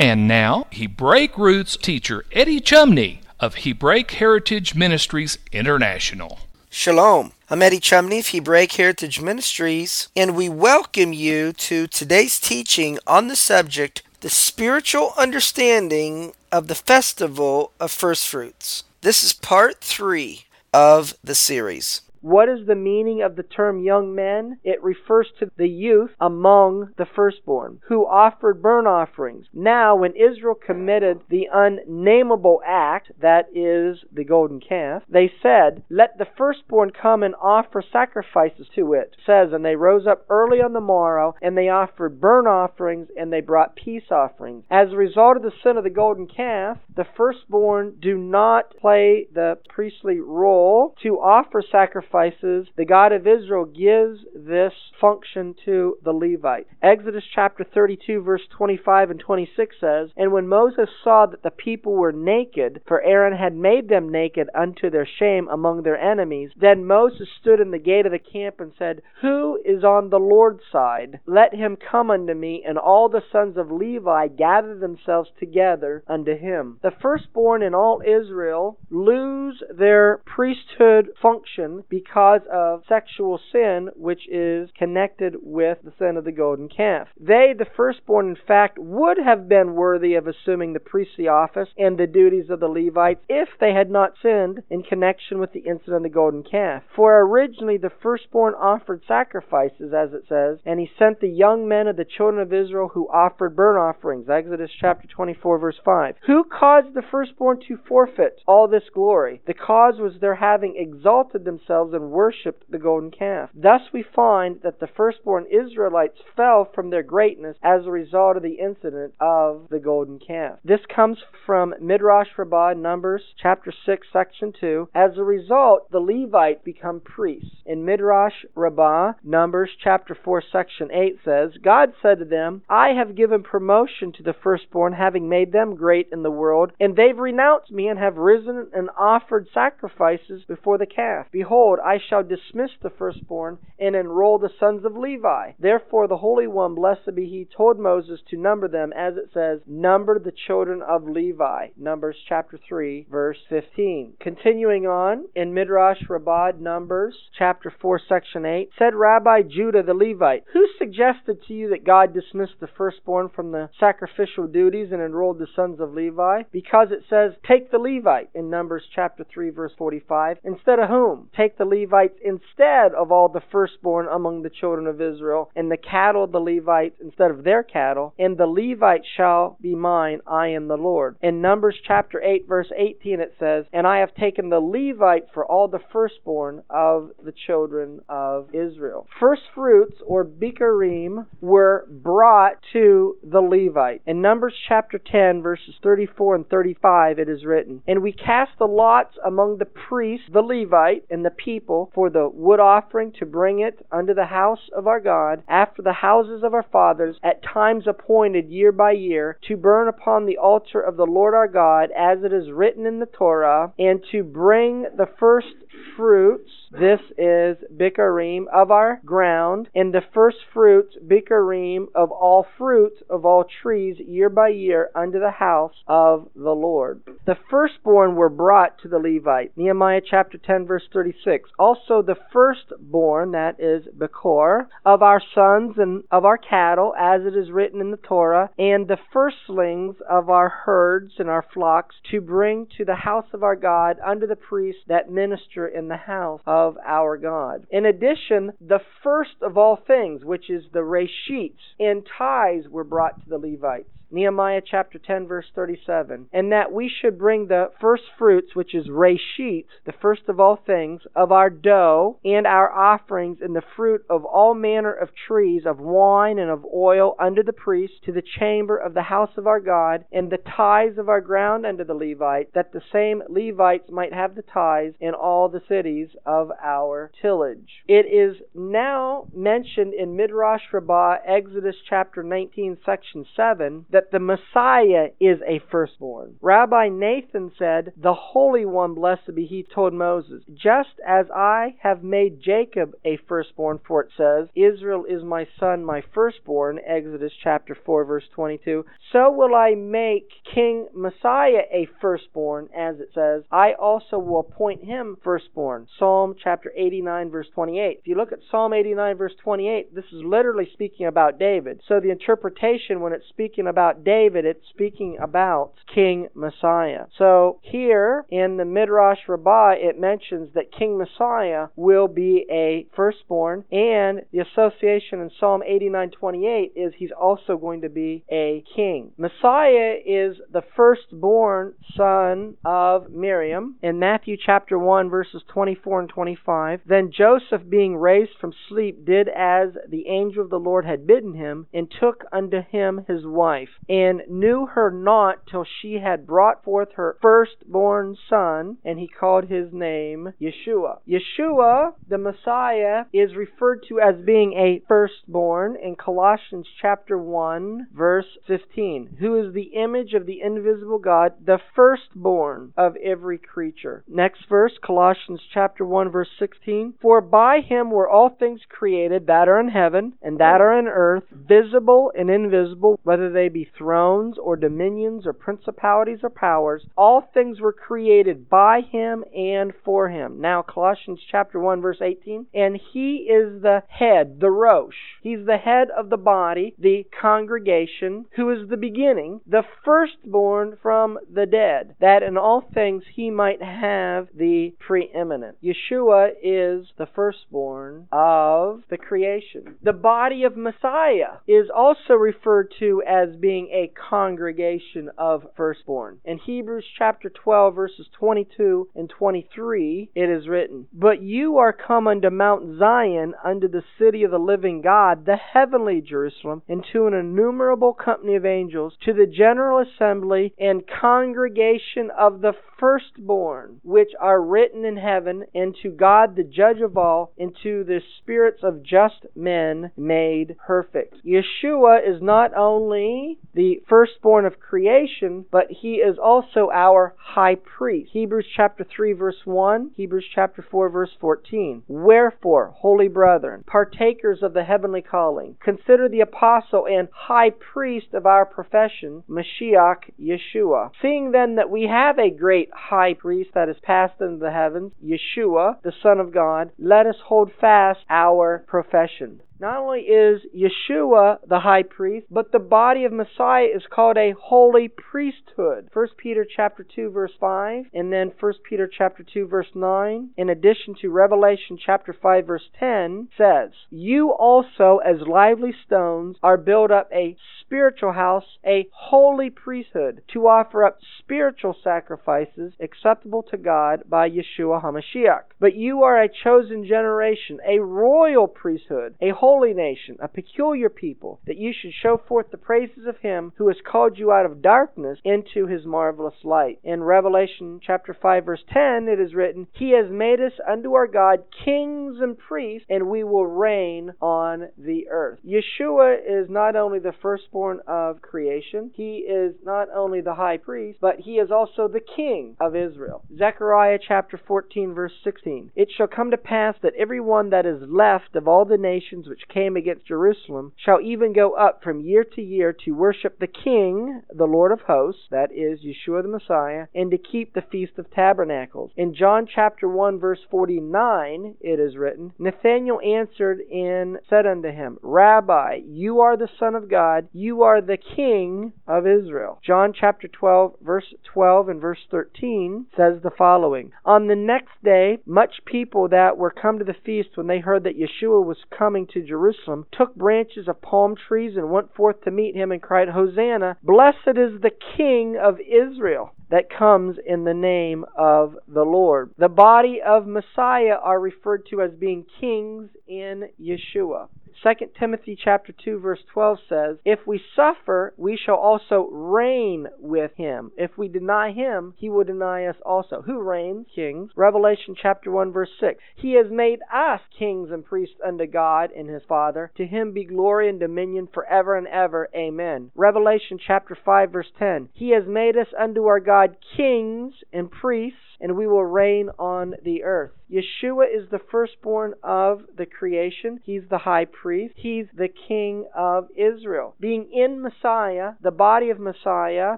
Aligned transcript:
And 0.00 0.28
now, 0.28 0.68
Hebraic 0.70 1.36
roots 1.36 1.76
teacher 1.76 2.24
Eddie 2.30 2.60
Chumney 2.60 3.20
of 3.40 3.56
Hebraic 3.64 4.12
Heritage 4.12 4.76
Ministries 4.76 5.38
International. 5.50 6.38
Shalom. 6.70 7.32
I'm 7.50 7.62
Eddie 7.62 7.80
Chumney 7.80 8.20
of 8.20 8.28
Hebraic 8.28 8.70
Heritage 8.70 9.20
Ministries, 9.20 10.06
and 10.14 10.36
we 10.36 10.48
welcome 10.48 11.12
you 11.12 11.52
to 11.54 11.88
today's 11.88 12.38
teaching 12.38 13.00
on 13.08 13.26
the 13.26 13.34
subject 13.34 14.04
the 14.20 14.30
spiritual 14.30 15.14
understanding 15.18 16.32
of 16.52 16.68
the 16.68 16.76
festival 16.76 17.72
of 17.80 17.90
first 17.90 18.28
fruits. 18.28 18.84
This 19.00 19.24
is 19.24 19.32
part 19.32 19.80
three 19.80 20.44
of 20.72 21.14
the 21.24 21.34
series. 21.34 22.02
What 22.28 22.50
is 22.50 22.66
the 22.66 22.74
meaning 22.74 23.22
of 23.22 23.36
the 23.36 23.42
term 23.42 23.82
young 23.82 24.14
men? 24.14 24.58
It 24.62 24.82
refers 24.82 25.28
to 25.38 25.50
the 25.56 25.66
youth 25.66 26.10
among 26.20 26.92
the 26.98 27.06
firstborn 27.06 27.80
who 27.88 28.06
offered 28.06 28.60
burnt 28.60 28.86
offerings. 28.86 29.46
Now, 29.54 29.96
when 29.96 30.14
Israel 30.14 30.54
committed 30.54 31.22
the 31.30 31.48
unnameable 31.50 32.60
act, 32.66 33.12
that 33.22 33.46
is 33.54 34.04
the 34.12 34.24
golden 34.24 34.60
calf, 34.60 35.04
they 35.08 35.32
said, 35.42 35.84
Let 35.88 36.18
the 36.18 36.26
firstborn 36.36 36.90
come 36.90 37.22
and 37.22 37.34
offer 37.40 37.82
sacrifices 37.90 38.68
to 38.74 38.92
it. 38.92 39.14
it 39.14 39.16
says, 39.24 39.54
and 39.54 39.64
they 39.64 39.76
rose 39.76 40.06
up 40.06 40.26
early 40.28 40.60
on 40.60 40.74
the 40.74 40.82
morrow, 40.82 41.34
and 41.40 41.56
they 41.56 41.70
offered 41.70 42.20
burnt 42.20 42.46
offerings, 42.46 43.08
and 43.16 43.32
they 43.32 43.40
brought 43.40 43.74
peace 43.74 44.10
offerings. 44.10 44.64
As 44.70 44.92
a 44.92 44.96
result 44.96 45.38
of 45.38 45.42
the 45.42 45.52
sin 45.62 45.78
of 45.78 45.84
the 45.84 45.88
golden 45.88 46.26
calf, 46.26 46.76
the 46.94 47.06
firstborn 47.16 47.96
do 47.98 48.18
not 48.18 48.76
play 48.76 49.28
the 49.32 49.56
priestly 49.70 50.20
role 50.20 50.94
to 51.02 51.18
offer 51.18 51.62
sacrifices 51.62 52.17
sacrifices, 52.18 52.68
the 52.76 52.84
God 52.84 53.12
of 53.12 53.26
Israel 53.26 53.64
gives 53.64 54.20
this 54.34 54.72
function 55.00 55.54
to 55.64 55.98
the 56.04 56.12
Levite. 56.12 56.66
Exodus 56.82 57.24
chapter 57.34 57.64
32, 57.64 58.22
verse 58.22 58.42
25 58.56 59.10
and 59.10 59.20
26 59.20 59.76
says, 59.80 60.10
And 60.16 60.32
when 60.32 60.48
Moses 60.48 60.88
saw 61.02 61.26
that 61.26 61.42
the 61.42 61.50
people 61.50 61.94
were 61.94 62.12
naked, 62.12 62.80
for 62.86 63.02
Aaron 63.02 63.36
had 63.36 63.54
made 63.54 63.88
them 63.88 64.10
naked 64.10 64.48
unto 64.54 64.90
their 64.90 65.06
shame 65.18 65.48
among 65.48 65.82
their 65.82 65.98
enemies, 65.98 66.50
then 66.60 66.84
Moses 66.84 67.28
stood 67.40 67.60
in 67.60 67.70
the 67.70 67.78
gate 67.78 68.06
of 68.06 68.12
the 68.12 68.18
camp 68.18 68.60
and 68.60 68.72
said, 68.78 69.02
Who 69.22 69.60
is 69.64 69.84
on 69.84 70.10
the 70.10 70.18
Lord's 70.18 70.62
side? 70.70 71.20
Let 71.26 71.54
him 71.54 71.76
come 71.76 72.10
unto 72.10 72.34
me. 72.34 72.64
And 72.66 72.78
all 72.78 73.08
the 73.08 73.22
sons 73.32 73.56
of 73.56 73.70
Levi 73.70 74.28
gathered 74.28 74.80
themselves 74.80 75.30
together 75.38 76.02
unto 76.08 76.36
him. 76.36 76.78
The 76.82 76.92
firstborn 77.02 77.62
in 77.62 77.74
all 77.74 78.02
Israel 78.04 78.78
lose 78.90 79.62
their 79.76 80.20
priesthood 80.24 81.10
function 81.20 81.84
because 81.98 82.42
of 82.52 82.82
sexual 82.88 83.40
sin, 83.52 83.88
which 83.96 84.28
is 84.28 84.70
connected 84.76 85.34
with 85.42 85.78
the 85.82 85.92
sin 85.98 86.16
of 86.16 86.24
the 86.24 86.32
golden 86.32 86.68
calf. 86.68 87.08
They, 87.18 87.54
the 87.56 87.66
firstborn, 87.76 88.28
in 88.28 88.36
fact, 88.46 88.78
would 88.78 89.18
have 89.18 89.48
been 89.48 89.74
worthy 89.74 90.14
of 90.14 90.26
assuming 90.26 90.72
the 90.72 90.80
priestly 90.80 91.26
office 91.26 91.68
and 91.76 91.98
the 91.98 92.06
duties 92.06 92.50
of 92.50 92.60
the 92.60 92.68
Levites 92.68 93.24
if 93.28 93.48
they 93.60 93.72
had 93.72 93.90
not 93.90 94.12
sinned 94.22 94.62
in 94.70 94.82
connection 94.82 95.38
with 95.38 95.52
the 95.52 95.60
incident 95.60 95.96
of 95.96 96.02
the 96.02 96.08
golden 96.08 96.42
calf. 96.42 96.82
For 96.94 97.20
originally 97.20 97.78
the 97.78 97.92
firstborn 98.02 98.54
offered 98.54 99.02
sacrifices, 99.08 99.92
as 99.92 100.12
it 100.12 100.24
says, 100.28 100.58
and 100.64 100.78
he 100.78 100.90
sent 100.98 101.20
the 101.20 101.28
young 101.28 101.66
men 101.66 101.88
of 101.88 101.96
the 101.96 102.04
children 102.04 102.40
of 102.40 102.52
Israel 102.52 102.90
who 102.94 103.08
offered 103.08 103.56
burnt 103.56 103.78
offerings. 103.78 104.28
Exodus 104.28 104.70
chapter 104.80 105.08
24, 105.08 105.58
verse 105.58 105.80
5. 105.84 106.16
Who 106.26 106.44
caused 106.44 106.94
the 106.94 107.02
firstborn 107.10 107.60
to 107.68 107.78
forfeit 107.88 108.40
all 108.46 108.68
this 108.68 108.88
glory? 108.92 109.42
The 109.46 109.54
cause 109.54 109.98
was 109.98 110.20
their 110.20 110.36
having 110.36 110.74
exalted 110.76 111.44
themselves 111.44 111.87
themselves 111.90 112.08
and 112.08 112.12
worshipped 112.12 112.70
the 112.70 112.78
golden 112.78 113.10
calf. 113.10 113.50
Thus 113.54 113.80
we 113.92 114.02
find 114.14 114.60
that 114.62 114.80
the 114.80 114.86
firstborn 114.86 115.46
Israelites 115.46 116.18
fell 116.36 116.68
from 116.74 116.90
their 116.90 117.02
greatness 117.02 117.56
as 117.62 117.86
a 117.86 117.90
result 117.90 118.36
of 118.36 118.42
the 118.42 118.58
incident 118.60 119.14
of 119.20 119.68
the 119.70 119.78
golden 119.78 120.18
calf. 120.18 120.58
This 120.64 120.80
comes 120.94 121.18
from 121.46 121.74
Midrash 121.80 122.28
Rabbah, 122.36 122.74
Numbers 122.74 123.22
chapter 123.40 123.72
6, 123.86 124.06
section 124.12 124.52
2. 124.60 124.88
As 124.94 125.16
a 125.16 125.24
result, 125.24 125.90
the 125.90 126.00
Levites 126.00 126.62
become 126.64 127.00
priests. 127.00 127.62
In 127.66 127.84
Midrash 127.84 128.44
Rabbah, 128.54 129.12
Numbers 129.24 129.70
chapter 129.82 130.16
4, 130.24 130.42
section 130.52 130.90
8 130.92 131.18
says, 131.24 131.50
God 131.62 131.92
said 132.00 132.18
to 132.18 132.24
them, 132.24 132.62
I 132.68 132.90
have 132.90 133.16
given 133.16 133.42
promotion 133.42 134.12
to 134.12 134.22
the 134.22 134.34
firstborn, 134.42 134.92
having 134.92 135.28
made 135.28 135.52
them 135.52 135.76
great 135.76 136.08
in 136.12 136.22
the 136.22 136.30
world, 136.30 136.72
and 136.80 136.96
they've 136.96 137.18
renounced 137.18 137.70
me 137.70 137.88
and 137.88 137.98
have 137.98 138.16
risen 138.16 138.68
and 138.72 138.88
offered 138.98 139.48
sacrifices 139.52 140.42
before 140.46 140.78
the 140.78 140.86
calf. 140.86 141.26
Behold, 141.30 141.77
I 141.78 141.98
shall 141.98 142.22
dismiss 142.22 142.70
the 142.82 142.90
firstborn 142.90 143.58
and 143.78 143.94
enroll 143.94 144.38
the 144.38 144.50
sons 144.58 144.84
of 144.84 144.96
Levi. 144.96 145.52
Therefore, 145.58 146.08
the 146.08 146.18
Holy 146.18 146.46
One, 146.46 146.74
blessed 146.74 147.14
be 147.14 147.26
He, 147.26 147.46
told 147.56 147.78
Moses 147.78 148.20
to 148.30 148.36
number 148.36 148.68
them, 148.68 148.92
as 148.92 149.16
it 149.16 149.30
says, 149.32 149.60
Number 149.66 150.18
the 150.18 150.32
children 150.46 150.82
of 150.82 151.08
Levi. 151.08 151.68
Numbers 151.76 152.16
chapter 152.28 152.58
3, 152.68 153.06
verse 153.10 153.38
15. 153.48 154.14
Continuing 154.20 154.86
on, 154.86 155.26
in 155.34 155.54
Midrash 155.54 156.02
Rabbah, 156.08 156.52
Numbers 156.58 157.14
chapter 157.38 157.72
4, 157.80 158.00
section 158.08 158.44
8, 158.44 158.70
said 158.78 158.94
Rabbi 158.94 159.42
Judah 159.42 159.82
the 159.82 159.94
Levite, 159.94 160.44
Who 160.52 160.66
suggested 160.78 161.42
to 161.46 161.54
you 161.54 161.70
that 161.70 161.84
God 161.84 162.14
dismissed 162.14 162.60
the 162.60 162.68
firstborn 162.76 163.28
from 163.28 163.52
the 163.52 163.70
sacrificial 163.78 164.46
duties 164.46 164.88
and 164.92 165.00
enrolled 165.00 165.38
the 165.38 165.46
sons 165.54 165.80
of 165.80 165.94
Levi? 165.94 166.42
Because 166.52 166.88
it 166.90 167.04
says, 167.08 167.32
Take 167.46 167.70
the 167.70 167.78
Levite 167.78 168.30
in 168.34 168.50
Numbers 168.50 168.84
chapter 168.94 169.24
3, 169.32 169.50
verse 169.50 169.72
45, 169.78 170.38
instead 170.44 170.78
of 170.78 170.88
whom? 170.88 171.30
Take 171.36 171.58
the 171.58 171.64
Levites 171.68 172.18
instead 172.24 172.92
of 172.94 173.12
all 173.12 173.28
the 173.28 173.42
firstborn 173.52 174.06
among 174.08 174.42
the 174.42 174.50
children 174.50 174.86
of 174.86 175.00
Israel, 175.00 175.50
and 175.54 175.70
the 175.70 175.76
cattle 175.76 176.24
of 176.24 176.32
the 176.32 176.40
Levites 176.40 176.96
instead 177.00 177.30
of 177.30 177.44
their 177.44 177.62
cattle, 177.62 178.14
and 178.18 178.36
the 178.36 178.46
Levites 178.46 179.06
shall 179.16 179.56
be 179.60 179.74
mine, 179.74 180.20
I 180.26 180.48
am 180.48 180.68
the 180.68 180.76
Lord. 180.76 181.16
In 181.22 181.40
Numbers 181.40 181.76
chapter 181.86 182.22
8, 182.22 182.46
verse 182.48 182.70
18, 182.76 183.20
it 183.20 183.34
says, 183.38 183.66
And 183.72 183.86
I 183.86 183.98
have 183.98 184.14
taken 184.14 184.48
the 184.48 184.60
Levite 184.60 185.26
for 185.32 185.44
all 185.44 185.68
the 185.68 185.80
firstborn 185.92 186.62
of 186.70 187.10
the 187.24 187.32
children 187.46 188.00
of 188.08 188.48
Israel. 188.54 189.06
First 189.20 189.42
fruits, 189.54 189.96
or 190.06 190.24
Bikurim, 190.24 191.26
were 191.40 191.86
brought 191.90 192.54
to 192.72 193.16
the 193.22 193.40
Levite. 193.40 194.02
In 194.06 194.22
Numbers 194.22 194.54
chapter 194.68 194.98
10, 194.98 195.42
verses 195.42 195.74
34 195.82 196.36
and 196.36 196.48
35, 196.48 197.18
it 197.18 197.28
is 197.28 197.44
written, 197.44 197.82
And 197.86 198.02
we 198.02 198.12
cast 198.12 198.52
the 198.58 198.66
lots 198.66 199.16
among 199.24 199.58
the 199.58 199.64
priests, 199.64 200.26
the 200.32 200.40
Levite, 200.40 201.04
and 201.10 201.24
the 201.24 201.30
people 201.30 201.57
people 201.58 201.90
for 201.92 202.08
the 202.08 202.28
wood 202.32 202.60
offering 202.60 203.10
to 203.18 203.26
bring 203.26 203.58
it 203.58 203.84
unto 203.90 204.14
the 204.14 204.26
house 204.26 204.70
of 204.76 204.86
our 204.86 205.00
God 205.00 205.42
after 205.48 205.82
the 205.82 205.92
houses 205.92 206.42
of 206.44 206.54
our 206.54 206.62
fathers 206.62 207.16
at 207.22 207.42
times 207.42 207.84
appointed 207.88 208.48
year 208.48 208.70
by 208.70 208.92
year 208.92 209.38
to 209.48 209.56
burn 209.56 209.88
upon 209.88 210.24
the 210.24 210.38
altar 210.38 210.80
of 210.80 210.96
the 210.96 211.06
Lord 211.06 211.34
our 211.34 211.48
God 211.48 211.90
as 211.96 212.18
it 212.22 212.32
is 212.32 212.52
written 212.52 212.86
in 212.86 213.00
the 213.00 213.06
Torah 213.06 213.72
and 213.76 214.00
to 214.12 214.22
bring 214.22 214.82
the 214.96 215.08
first 215.18 215.48
fruits 215.96 216.50
this 216.70 217.00
is 217.16 217.56
Bikurim 217.74 218.44
of 218.52 218.70
our 218.70 219.00
ground, 219.06 219.70
and 219.74 219.94
the 219.94 220.02
first 220.12 220.36
fruits, 220.52 220.94
Bikurim 221.02 221.86
of 221.94 222.12
all 222.12 222.46
fruits 222.58 223.02
of 223.08 223.24
all 223.24 223.44
trees, 223.62 223.96
year 223.98 224.28
by 224.28 224.48
year, 224.48 224.90
unto 224.94 225.18
the 225.18 225.30
house 225.30 225.72
of 225.86 226.28
the 226.36 226.54
Lord. 226.54 227.00
The 227.24 227.38
firstborn 227.48 228.16
were 228.16 228.28
brought 228.28 228.78
to 228.82 228.88
the 228.88 228.98
the 228.98 229.14
Levite. 229.14 229.52
Nehemiah 229.56 230.00
chapter 230.04 230.38
10 230.38 230.66
verse 230.66 230.84
36. 230.92 231.50
Also 231.58 232.02
the 232.02 232.16
firstborn, 232.32 233.32
that 233.32 233.60
is 233.60 233.86
Bekor, 233.96 234.66
of 234.84 235.02
our 235.02 235.22
sons 235.34 235.74
and 235.78 236.04
of 236.10 236.24
our 236.24 236.38
cattle, 236.38 236.94
as 236.98 237.22
it 237.24 237.36
is 237.36 237.50
written 237.50 237.80
in 237.80 237.90
the 237.90 237.96
Torah, 237.96 238.50
and 238.58 238.88
the 238.88 238.98
firstlings 239.12 239.96
of 240.08 240.28
our 240.28 240.48
herds 240.48 241.14
and 241.18 241.28
our 241.28 241.44
flocks, 241.54 241.96
to 242.10 242.20
bring 242.20 242.66
to 242.76 242.84
the 242.84 242.94
house 242.94 243.26
of 243.32 243.42
our 243.42 243.56
God 243.56 243.98
under 244.04 244.26
the 244.26 244.36
priests 244.36 244.82
that 244.86 245.10
minister 245.10 245.67
in 245.68 245.88
the 245.88 245.96
house 245.96 246.40
of 246.46 246.76
our 246.86 247.16
God. 247.16 247.66
In 247.70 247.86
addition, 247.86 248.52
the 248.60 248.80
first 249.02 249.36
of 249.42 249.56
all 249.56 249.76
things, 249.76 250.24
which 250.24 250.50
is 250.50 250.64
the 250.72 250.80
reshit, 250.80 251.54
and 251.78 252.06
tithes 252.18 252.68
were 252.68 252.84
brought 252.84 253.22
to 253.24 253.30
the 253.30 253.38
Levites. 253.38 253.88
Nehemiah 254.10 254.62
chapter 254.64 254.98
10 254.98 255.26
verse 255.26 255.46
37, 255.54 256.28
and 256.32 256.52
that 256.52 256.72
we 256.72 256.88
should 256.88 257.18
bring 257.18 257.46
the 257.46 257.70
first 257.80 258.04
fruits, 258.18 258.54
which 258.54 258.74
is 258.74 258.88
reshit, 258.88 259.66
the 259.84 259.92
first 260.00 260.22
of 260.28 260.40
all 260.40 260.56
things, 260.56 261.02
of 261.14 261.32
our 261.32 261.50
dough 261.50 262.18
and 262.24 262.46
our 262.46 262.72
offerings 262.72 263.38
and 263.40 263.54
the 263.54 263.62
fruit 263.76 264.04
of 264.08 264.24
all 264.24 264.54
manner 264.54 264.92
of 264.92 265.10
trees, 265.26 265.62
of 265.66 265.78
wine 265.78 266.38
and 266.38 266.50
of 266.50 266.64
oil 266.74 267.16
under 267.18 267.42
the 267.42 267.52
priest 267.52 267.94
to 268.04 268.12
the 268.12 268.22
chamber 268.38 268.76
of 268.76 268.94
the 268.94 269.02
house 269.02 269.30
of 269.36 269.46
our 269.46 269.60
God, 269.60 270.04
and 270.12 270.30
the 270.30 270.38
tithes 270.38 270.98
of 270.98 271.08
our 271.08 271.20
ground 271.20 271.66
unto 271.66 271.84
the 271.84 271.94
Levites, 271.94 272.50
that 272.54 272.72
the 272.72 272.82
same 272.92 273.22
Levites 273.28 273.90
might 273.90 274.12
have 274.12 274.34
the 274.34 274.42
tithes 274.42 274.94
in 275.00 275.14
all 275.14 275.48
the 275.48 275.62
cities 275.68 276.08
of 276.24 276.50
our 276.62 277.10
tillage. 277.20 277.82
It 277.86 278.06
is 278.06 278.36
now 278.54 279.26
mentioned 279.34 279.94
in 279.94 280.16
Midrash 280.16 280.62
Rabbah, 280.72 281.16
Exodus 281.26 281.76
chapter 281.88 282.22
19, 282.22 282.78
section 282.84 283.26
7, 283.36 283.86
that 283.90 283.97
that 283.98 284.12
the 284.12 284.20
Messiah 284.20 285.08
is 285.18 285.38
a 285.44 285.60
firstborn. 285.72 286.36
Rabbi 286.40 286.88
Nathan 286.88 287.50
said, 287.58 287.92
The 287.96 288.14
Holy 288.14 288.64
One, 288.64 288.94
blessed 288.94 289.34
be 289.34 289.44
He, 289.44 289.66
told 289.74 289.92
Moses, 289.92 290.44
Just 290.54 291.00
as 291.04 291.26
I 291.34 291.74
have 291.82 292.04
made 292.04 292.40
Jacob 292.40 292.92
a 293.04 293.18
firstborn, 293.26 293.80
for 293.84 294.02
it 294.02 294.10
says, 294.16 294.50
Israel 294.54 295.04
is 295.04 295.24
my 295.24 295.48
son, 295.58 295.84
my 295.84 296.02
firstborn, 296.14 296.78
Exodus 296.86 297.32
chapter 297.42 297.76
4, 297.84 298.04
verse 298.04 298.24
22, 298.36 298.84
so 299.12 299.32
will 299.32 299.54
I 299.54 299.74
make 299.74 300.28
King 300.54 300.86
Messiah 300.94 301.62
a 301.72 301.88
firstborn, 302.00 302.68
as 302.76 303.00
it 303.00 303.08
says, 303.14 303.42
I 303.50 303.72
also 303.72 304.18
will 304.18 304.40
appoint 304.40 304.84
him 304.84 305.16
firstborn. 305.24 305.88
Psalm 305.98 306.36
chapter 306.42 306.70
89, 306.76 307.30
verse 307.30 307.46
28. 307.54 307.98
If 308.00 308.06
you 308.06 308.14
look 308.14 308.32
at 308.32 308.40
Psalm 308.50 308.74
89, 308.74 309.16
verse 309.16 309.32
28, 309.42 309.94
this 309.94 310.04
is 310.12 310.22
literally 310.22 310.68
speaking 310.72 311.06
about 311.06 311.38
David. 311.38 311.80
So 311.88 312.00
the 312.00 312.10
interpretation 312.10 313.00
when 313.00 313.14
it's 313.14 313.28
speaking 313.28 313.66
about 313.66 313.87
about 313.88 314.04
David, 314.04 314.44
it's 314.44 314.68
speaking 314.68 315.16
about 315.20 315.72
King 315.94 316.28
Messiah. 316.34 317.06
So 317.16 317.60
here 317.62 318.26
in 318.28 318.56
the 318.56 318.64
Midrash 318.64 319.20
Rabbah, 319.26 319.74
it 319.78 319.98
mentions 319.98 320.52
that 320.54 320.72
King 320.76 320.98
Messiah 320.98 321.68
will 321.76 322.08
be 322.08 322.44
a 322.50 322.86
firstborn, 322.94 323.64
and 323.72 324.22
the 324.32 324.40
association 324.40 325.20
in 325.20 325.30
Psalm 325.40 325.62
89:28 325.66 326.72
is 326.76 326.94
he's 326.96 327.12
also 327.12 327.56
going 327.56 327.80
to 327.80 327.88
be 327.88 328.24
a 328.30 328.62
king. 328.74 329.12
Messiah 329.16 329.96
is 330.04 330.36
the 330.52 330.62
firstborn 330.76 331.74
son 331.96 332.56
of 332.64 333.10
Miriam 333.10 333.76
in 333.82 333.98
Matthew 333.98 334.36
chapter 334.36 334.78
1 334.78 335.08
verses 335.08 335.42
24 335.48 336.00
and 336.00 336.08
25. 336.08 336.80
Then 336.84 337.10
Joseph 337.10 337.62
being 337.68 337.96
raised 337.96 338.32
from 338.38 338.52
sleep 338.68 339.06
did 339.06 339.28
as 339.28 339.70
the 339.88 340.08
angel 340.08 340.44
of 340.44 340.50
the 340.50 340.58
Lord 340.58 340.84
had 340.84 341.06
bidden 341.06 341.34
him 341.34 341.66
and 341.72 341.90
took 341.90 342.24
unto 342.30 342.60
him 342.60 343.04
his 343.08 343.24
wife 343.24 343.77
and 343.88 344.22
knew 344.28 344.66
her 344.66 344.90
not 344.90 345.46
till 345.46 345.64
she 345.80 345.94
had 345.94 346.26
brought 346.26 346.62
forth 346.62 346.88
her 346.94 347.16
firstborn 347.22 348.16
son, 348.28 348.76
and 348.84 348.98
he 348.98 349.08
called 349.08 349.44
his 349.44 349.72
name 349.72 350.32
Yeshua. 350.40 350.98
Yeshua, 351.08 351.92
the 352.08 352.18
Messiah, 352.18 353.04
is 353.12 353.34
referred 353.34 353.82
to 353.88 354.00
as 354.00 354.16
being 354.24 354.52
a 354.52 354.82
firstborn 354.86 355.76
in 355.76 355.96
Colossians 355.96 356.66
chapter 356.80 357.18
1, 357.18 357.88
verse 357.94 358.26
15, 358.46 359.16
who 359.20 359.46
is 359.46 359.54
the 359.54 359.72
image 359.74 360.12
of 360.14 360.26
the 360.26 360.40
invisible 360.42 360.98
God, 360.98 361.32
the 361.44 361.58
firstborn 361.74 362.72
of 362.76 362.96
every 362.96 363.38
creature. 363.38 364.04
Next 364.06 364.46
verse, 364.48 364.72
Colossians 364.84 365.40
chapter 365.52 365.84
1, 365.84 366.10
verse 366.10 366.28
16, 366.38 366.94
For 367.00 367.20
by 367.20 367.60
him 367.60 367.90
were 367.90 368.08
all 368.08 368.28
things 368.28 368.60
created 368.68 369.26
that 369.26 369.48
are 369.48 369.60
in 369.60 369.68
heaven 369.68 370.14
and 370.22 370.38
that 370.38 370.60
are 370.60 370.78
in 370.78 370.86
earth, 370.86 371.24
visible 371.32 372.12
and 372.16 372.30
invisible, 372.30 373.00
whether 373.02 373.30
they 373.30 373.48
be 373.48 373.70
thrones 373.78 374.36
or 374.36 374.56
dominions 374.56 375.26
or 375.26 375.32
principalities 375.32 376.18
or 376.22 376.30
powers. 376.30 376.84
All 376.96 377.22
things 377.32 377.60
were 377.60 377.72
created 377.72 378.48
by 378.48 378.80
him 378.80 379.24
and 379.34 379.72
for 379.84 380.08
him. 380.08 380.40
Now, 380.40 380.62
Colossians 380.62 381.20
chapter 381.30 381.60
1 381.60 381.80
verse 381.80 382.02
18, 382.02 382.46
and 382.52 382.78
he 382.92 383.28
is 383.30 383.62
the 383.62 383.82
head, 383.88 384.40
the 384.40 384.50
Rosh. 384.50 384.94
He's 385.22 385.46
the 385.46 385.56
head 385.56 385.88
of 385.96 386.10
the 386.10 386.16
body, 386.16 386.74
the 386.78 387.06
congregation, 387.20 388.26
who 388.36 388.50
is 388.50 388.68
the 388.68 388.76
beginning, 388.76 389.40
the 389.46 389.62
firstborn 389.84 390.76
from 390.82 391.18
the 391.32 391.46
dead, 391.46 391.94
that 392.00 392.22
in 392.22 392.36
all 392.36 392.60
things 392.74 393.04
he 393.14 393.30
might 393.30 393.62
have 393.62 394.28
the 394.34 394.74
preeminent. 394.78 395.56
Yeshua 395.62 396.30
is 396.42 396.86
the 396.98 397.08
firstborn 397.14 398.08
of 398.12 398.82
the 398.90 398.98
creation. 398.98 399.76
The 399.82 399.92
body 399.92 400.44
of 400.44 400.56
Messiah 400.56 401.38
is 401.46 401.68
also 401.74 402.14
referred 402.14 402.72
to 402.78 403.02
as 403.06 403.36
being 403.36 403.67
a 403.72 403.92
congregation 404.10 405.10
of 405.18 405.44
firstborn. 405.56 406.18
In 406.24 406.38
Hebrews 406.38 406.84
chapter 406.96 407.30
12, 407.30 407.74
verses 407.74 408.06
22 408.18 408.88
and 408.94 409.10
23, 409.10 410.10
it 410.14 410.30
is 410.30 410.48
written, 410.48 410.86
But 410.92 411.22
you 411.22 411.58
are 411.58 411.72
come 411.72 412.06
unto 412.06 412.30
Mount 412.30 412.78
Zion, 412.78 413.34
unto 413.44 413.68
the 413.68 413.84
city 413.98 414.22
of 414.22 414.30
the 414.30 414.38
living 414.38 414.82
God, 414.82 415.26
the 415.26 415.36
heavenly 415.36 416.00
Jerusalem, 416.00 416.62
and 416.68 416.84
to 416.92 417.06
an 417.06 417.14
innumerable 417.14 417.94
company 417.94 418.34
of 418.36 418.44
angels, 418.44 418.94
to 419.04 419.12
the 419.12 419.26
general 419.26 419.78
assembly 419.78 420.54
and 420.58 420.82
congregation 420.86 422.10
of 422.16 422.40
the 422.40 422.52
firstborn, 422.78 423.80
which 423.82 424.10
are 424.20 424.40
written 424.40 424.84
in 424.84 424.96
heaven, 424.96 425.44
and 425.54 425.74
to 425.82 425.90
God 425.90 426.36
the 426.36 426.44
judge 426.44 426.80
of 426.80 426.96
all, 426.96 427.32
and 427.38 427.56
to 427.62 427.84
the 427.84 428.00
spirits 428.18 428.62
of 428.62 428.82
just 428.82 429.26
men 429.34 429.90
made 429.96 430.56
perfect. 430.64 431.16
Yeshua 431.24 431.98
is 432.08 432.22
not 432.22 432.54
only 432.56 433.38
the 433.58 433.82
firstborn 433.88 434.46
of 434.46 434.60
creation, 434.60 435.44
but 435.50 435.66
he 435.68 435.94
is 435.94 436.16
also 436.16 436.70
our 436.72 437.12
high 437.18 437.56
priest. 437.56 438.08
Hebrews 438.12 438.46
chapter 438.56 438.84
3 438.84 439.14
verse 439.14 439.40
1, 439.44 439.90
Hebrews 439.96 440.26
chapter 440.32 440.64
4 440.70 440.88
verse 440.90 441.10
14. 441.20 441.82
Wherefore, 441.88 442.72
holy 442.76 443.08
brethren, 443.08 443.64
partakers 443.66 444.44
of 444.44 444.54
the 444.54 444.62
heavenly 444.62 445.02
calling, 445.02 445.56
consider 445.60 446.08
the 446.08 446.20
apostle 446.20 446.86
and 446.86 447.08
high 447.12 447.50
priest 447.50 448.14
of 448.14 448.26
our 448.26 448.46
profession, 448.46 449.24
Mashiach 449.28 450.04
Yeshua. 450.22 450.92
Seeing 451.02 451.32
then 451.32 451.56
that 451.56 451.68
we 451.68 451.88
have 451.90 452.16
a 452.16 452.30
great 452.30 452.70
high 452.72 453.14
priest 453.14 453.50
that 453.54 453.68
is 453.68 453.76
passed 453.82 454.20
into 454.20 454.36
the 454.36 454.52
heavens, 454.52 454.92
Yeshua, 455.04 455.82
the 455.82 455.92
Son 456.00 456.20
of 456.20 456.32
God, 456.32 456.70
let 456.78 457.06
us 457.06 457.16
hold 457.26 457.50
fast 457.60 457.98
our 458.08 458.64
profession. 458.68 459.40
Not 459.60 459.78
only 459.78 460.02
is 460.02 460.42
Yeshua 460.54 461.38
the 461.46 461.60
high 461.60 461.82
priest, 461.82 462.26
but 462.30 462.52
the 462.52 462.58
body 462.58 463.04
of 463.04 463.12
Messiah 463.12 463.66
is 463.66 463.82
called 463.90 464.16
a 464.16 464.34
holy 464.40 464.88
priesthood. 464.88 465.88
1 465.92 466.08
Peter 466.16 466.44
chapter 466.44 466.84
2 466.84 467.10
verse 467.10 467.32
5 467.40 467.86
and 467.92 468.12
then 468.12 468.32
1 468.38 468.52
Peter 468.68 468.86
chapter 468.86 469.24
2 469.24 469.46
verse 469.46 469.74
9 469.74 470.30
in 470.36 470.48
addition 470.48 470.94
to 471.00 471.10
Revelation 471.10 471.76
chapter 471.76 472.12
5 472.12 472.46
verse 472.46 472.70
10 472.78 473.28
says, 473.36 473.70
"You 473.90 474.30
also 474.30 474.98
as 474.98 475.26
lively 475.26 475.72
stones 475.84 476.36
are 476.42 476.56
built 476.56 476.90
up 476.90 477.10
a 477.12 477.36
spiritual 477.68 478.12
house, 478.12 478.44
a 478.64 478.88
holy 478.92 479.50
priesthood, 479.50 480.22
to 480.32 480.48
offer 480.48 480.84
up 480.84 480.98
spiritual 481.18 481.76
sacrifices 481.84 482.72
acceptable 482.80 483.42
to 483.42 483.58
God 483.58 484.02
by 484.08 484.28
Yeshua 484.30 484.82
HaMashiach. 484.82 485.42
But 485.60 485.74
you 485.74 486.02
are 486.02 486.22
a 486.22 486.30
chosen 486.30 486.86
generation, 486.86 487.58
a 487.68 487.78
royal 487.78 488.48
priesthood, 488.48 489.16
a 489.20 489.30
holy 489.30 489.74
nation, 489.74 490.16
a 490.18 490.28
peculiar 490.28 490.88
people, 490.88 491.40
that 491.46 491.58
you 491.58 491.74
should 491.78 491.92
show 491.92 492.16
forth 492.16 492.50
the 492.50 492.56
praises 492.56 493.06
of 493.06 493.18
him 493.18 493.52
who 493.56 493.68
has 493.68 493.76
called 493.84 494.16
you 494.16 494.32
out 494.32 494.46
of 494.46 494.62
darkness 494.62 495.18
into 495.22 495.66
his 495.66 495.84
marvelous 495.84 496.42
light. 496.44 496.78
In 496.82 497.02
Revelation 497.02 497.80
chapter 497.82 498.16
5 498.20 498.46
verse 498.46 498.62
10 498.72 499.08
it 499.08 499.20
is 499.20 499.34
written, 499.34 499.66
He 499.74 499.90
has 499.90 500.10
made 500.10 500.40
us 500.40 500.52
unto 500.66 500.94
our 500.94 501.06
God 501.06 501.44
kings 501.64 502.16
and 502.20 502.38
priests, 502.38 502.86
and 502.88 503.10
we 503.10 503.24
will 503.24 503.46
reign 503.46 504.12
on 504.22 504.68
the 504.78 505.08
earth. 505.10 505.40
Yeshua 505.46 506.16
is 506.26 506.48
not 506.48 506.74
only 506.74 506.98
the 506.98 507.12
firstborn 507.20 507.57
firstborn 507.58 507.80
of 507.86 508.22
creation. 508.22 508.90
He 508.94 509.18
is 509.18 509.54
not 509.64 509.88
only 509.94 510.20
the 510.20 510.34
high 510.34 510.58
priest, 510.58 510.98
but 511.00 511.16
he 511.20 511.32
is 511.32 511.50
also 511.50 511.88
the 511.88 512.00
king 512.00 512.56
of 512.60 512.76
Israel. 512.76 513.24
Zechariah 513.36 513.98
chapter 514.06 514.40
14, 514.46 514.94
verse 514.94 515.12
16. 515.24 515.70
It 515.74 515.88
shall 515.96 516.06
come 516.06 516.30
to 516.30 516.36
pass 516.36 516.76
that 516.82 516.94
every 516.98 517.20
one 517.20 517.50
that 517.50 517.66
is 517.66 517.82
left 517.88 518.36
of 518.36 518.46
all 518.46 518.64
the 518.64 518.78
nations 518.78 519.28
which 519.28 519.48
came 519.52 519.76
against 519.76 520.06
Jerusalem 520.06 520.72
shall 520.76 521.00
even 521.00 521.32
go 521.32 521.52
up 521.52 521.82
from 521.82 522.00
year 522.00 522.24
to 522.34 522.42
year 522.42 522.74
to 522.84 522.92
worship 522.92 523.38
the 523.38 523.46
King, 523.46 524.22
the 524.34 524.44
Lord 524.44 524.72
of 524.72 524.80
hosts, 524.82 525.22
that 525.30 525.50
is 525.52 525.80
Yeshua 525.80 526.22
the 526.22 526.28
Messiah, 526.28 526.86
and 526.94 527.10
to 527.10 527.18
keep 527.18 527.54
the 527.54 527.64
Feast 527.72 527.92
of 527.98 528.10
Tabernacles. 528.10 528.92
In 528.96 529.14
John 529.14 529.46
chapter 529.52 529.88
1, 529.88 530.18
verse 530.18 530.40
49, 530.50 531.56
it 531.60 531.80
is 531.80 531.96
written, 531.96 532.32
Nathanael 532.38 533.00
answered 533.00 533.60
and 533.60 534.18
said 534.28 534.46
unto 534.46 534.70
him, 534.70 534.98
Rabbi, 535.02 535.80
you 535.86 536.20
are 536.20 536.36
the 536.36 536.48
Son 536.58 536.74
of 536.74 536.90
God, 536.90 537.28
you 537.32 537.47
are 537.62 537.80
the 537.80 537.96
King 537.96 538.72
of 538.86 539.06
Israel. 539.06 539.60
John 539.64 539.92
chapter 539.92 540.28
12, 540.28 540.76
verse 540.82 541.14
12 541.32 541.68
and 541.68 541.80
verse 541.80 541.98
13 542.10 542.86
says 542.96 543.22
the 543.22 543.30
following 543.36 543.92
On 544.04 544.26
the 544.26 544.36
next 544.36 544.82
day, 544.84 545.18
much 545.26 545.64
people 545.64 546.08
that 546.08 546.36
were 546.36 546.50
come 546.50 546.78
to 546.78 546.84
the 546.84 546.94
feast 547.04 547.30
when 547.36 547.46
they 547.46 547.60
heard 547.60 547.84
that 547.84 547.98
Yeshua 547.98 548.44
was 548.44 548.58
coming 548.76 549.06
to 549.08 549.22
Jerusalem 549.22 549.86
took 549.92 550.14
branches 550.14 550.68
of 550.68 550.82
palm 550.82 551.14
trees 551.16 551.56
and 551.56 551.70
went 551.70 551.94
forth 551.94 552.22
to 552.24 552.30
meet 552.30 552.54
him 552.54 552.72
and 552.72 552.82
cried, 552.82 553.08
Hosanna, 553.08 553.76
blessed 553.82 554.36
is 554.36 554.60
the 554.60 554.72
King 554.96 555.36
of 555.36 555.58
Israel 555.60 556.32
that 556.50 556.70
comes 556.70 557.16
in 557.26 557.44
the 557.44 557.54
name 557.54 558.04
of 558.16 558.56
the 558.66 558.84
Lord. 558.84 559.32
The 559.38 559.48
body 559.48 560.00
of 560.04 560.26
Messiah 560.26 560.96
are 561.02 561.20
referred 561.20 561.66
to 561.70 561.82
as 561.82 561.92
being 561.92 562.24
kings 562.40 562.90
in 563.06 563.48
Yeshua. 563.60 564.28
2 564.62 564.70
Timothy 564.98 565.36
chapter 565.42 565.72
2 565.84 566.00
verse 566.00 566.20
12 566.32 566.58
says, 566.68 566.96
If 567.04 567.20
we 567.26 567.40
suffer, 567.54 568.14
we 568.16 568.36
shall 568.36 568.56
also 568.56 569.08
reign 569.10 569.86
with 569.98 570.32
him. 570.36 570.72
If 570.76 570.96
we 570.96 571.08
deny 571.08 571.52
him, 571.52 571.94
he 571.96 572.08
will 572.08 572.24
deny 572.24 572.66
us 572.66 572.76
also. 572.84 573.22
Who 573.22 573.40
reigns? 573.40 573.86
Kings. 573.94 574.30
Revelation 574.36 574.94
chapter 575.00 575.30
1 575.30 575.52
verse 575.52 575.70
6. 575.80 576.02
He 576.16 576.34
has 576.34 576.46
made 576.50 576.80
us 576.92 577.20
kings 577.38 577.70
and 577.70 577.84
priests 577.84 578.16
unto 578.26 578.46
God 578.46 578.90
and 578.90 579.08
his 579.08 579.22
Father. 579.28 579.70
To 579.76 579.86
him 579.86 580.12
be 580.12 580.24
glory 580.24 580.68
and 580.68 580.80
dominion 580.80 581.28
forever 581.32 581.76
and 581.76 581.86
ever. 581.86 582.28
Amen. 582.34 582.90
Revelation 582.94 583.58
chapter 583.64 583.96
5 584.04 584.32
verse 584.32 584.50
10. 584.58 584.88
He 584.92 585.10
has 585.10 585.24
made 585.26 585.56
us 585.56 585.68
unto 585.78 586.04
our 586.06 586.20
God 586.20 586.56
kings 586.76 587.34
and 587.52 587.70
priests 587.70 588.18
and 588.40 588.56
we 588.56 588.66
will 588.66 588.84
reign 588.84 589.30
on 589.38 589.74
the 589.84 590.02
earth. 590.02 590.32
Yeshua 590.50 591.04
is 591.14 591.28
the 591.30 591.40
firstborn 591.50 592.14
of 592.22 592.62
the 592.76 592.86
creation. 592.86 593.60
He's 593.64 593.82
the 593.90 593.98
high 593.98 594.24
priest. 594.24 594.74
He's 594.76 595.06
the 595.14 595.28
king 595.28 595.86
of 595.94 596.28
Israel. 596.36 596.94
Being 596.98 597.30
in 597.32 597.60
Messiah, 597.60 598.32
the 598.42 598.50
body 598.50 598.90
of 598.90 598.98
Messiah 598.98 599.76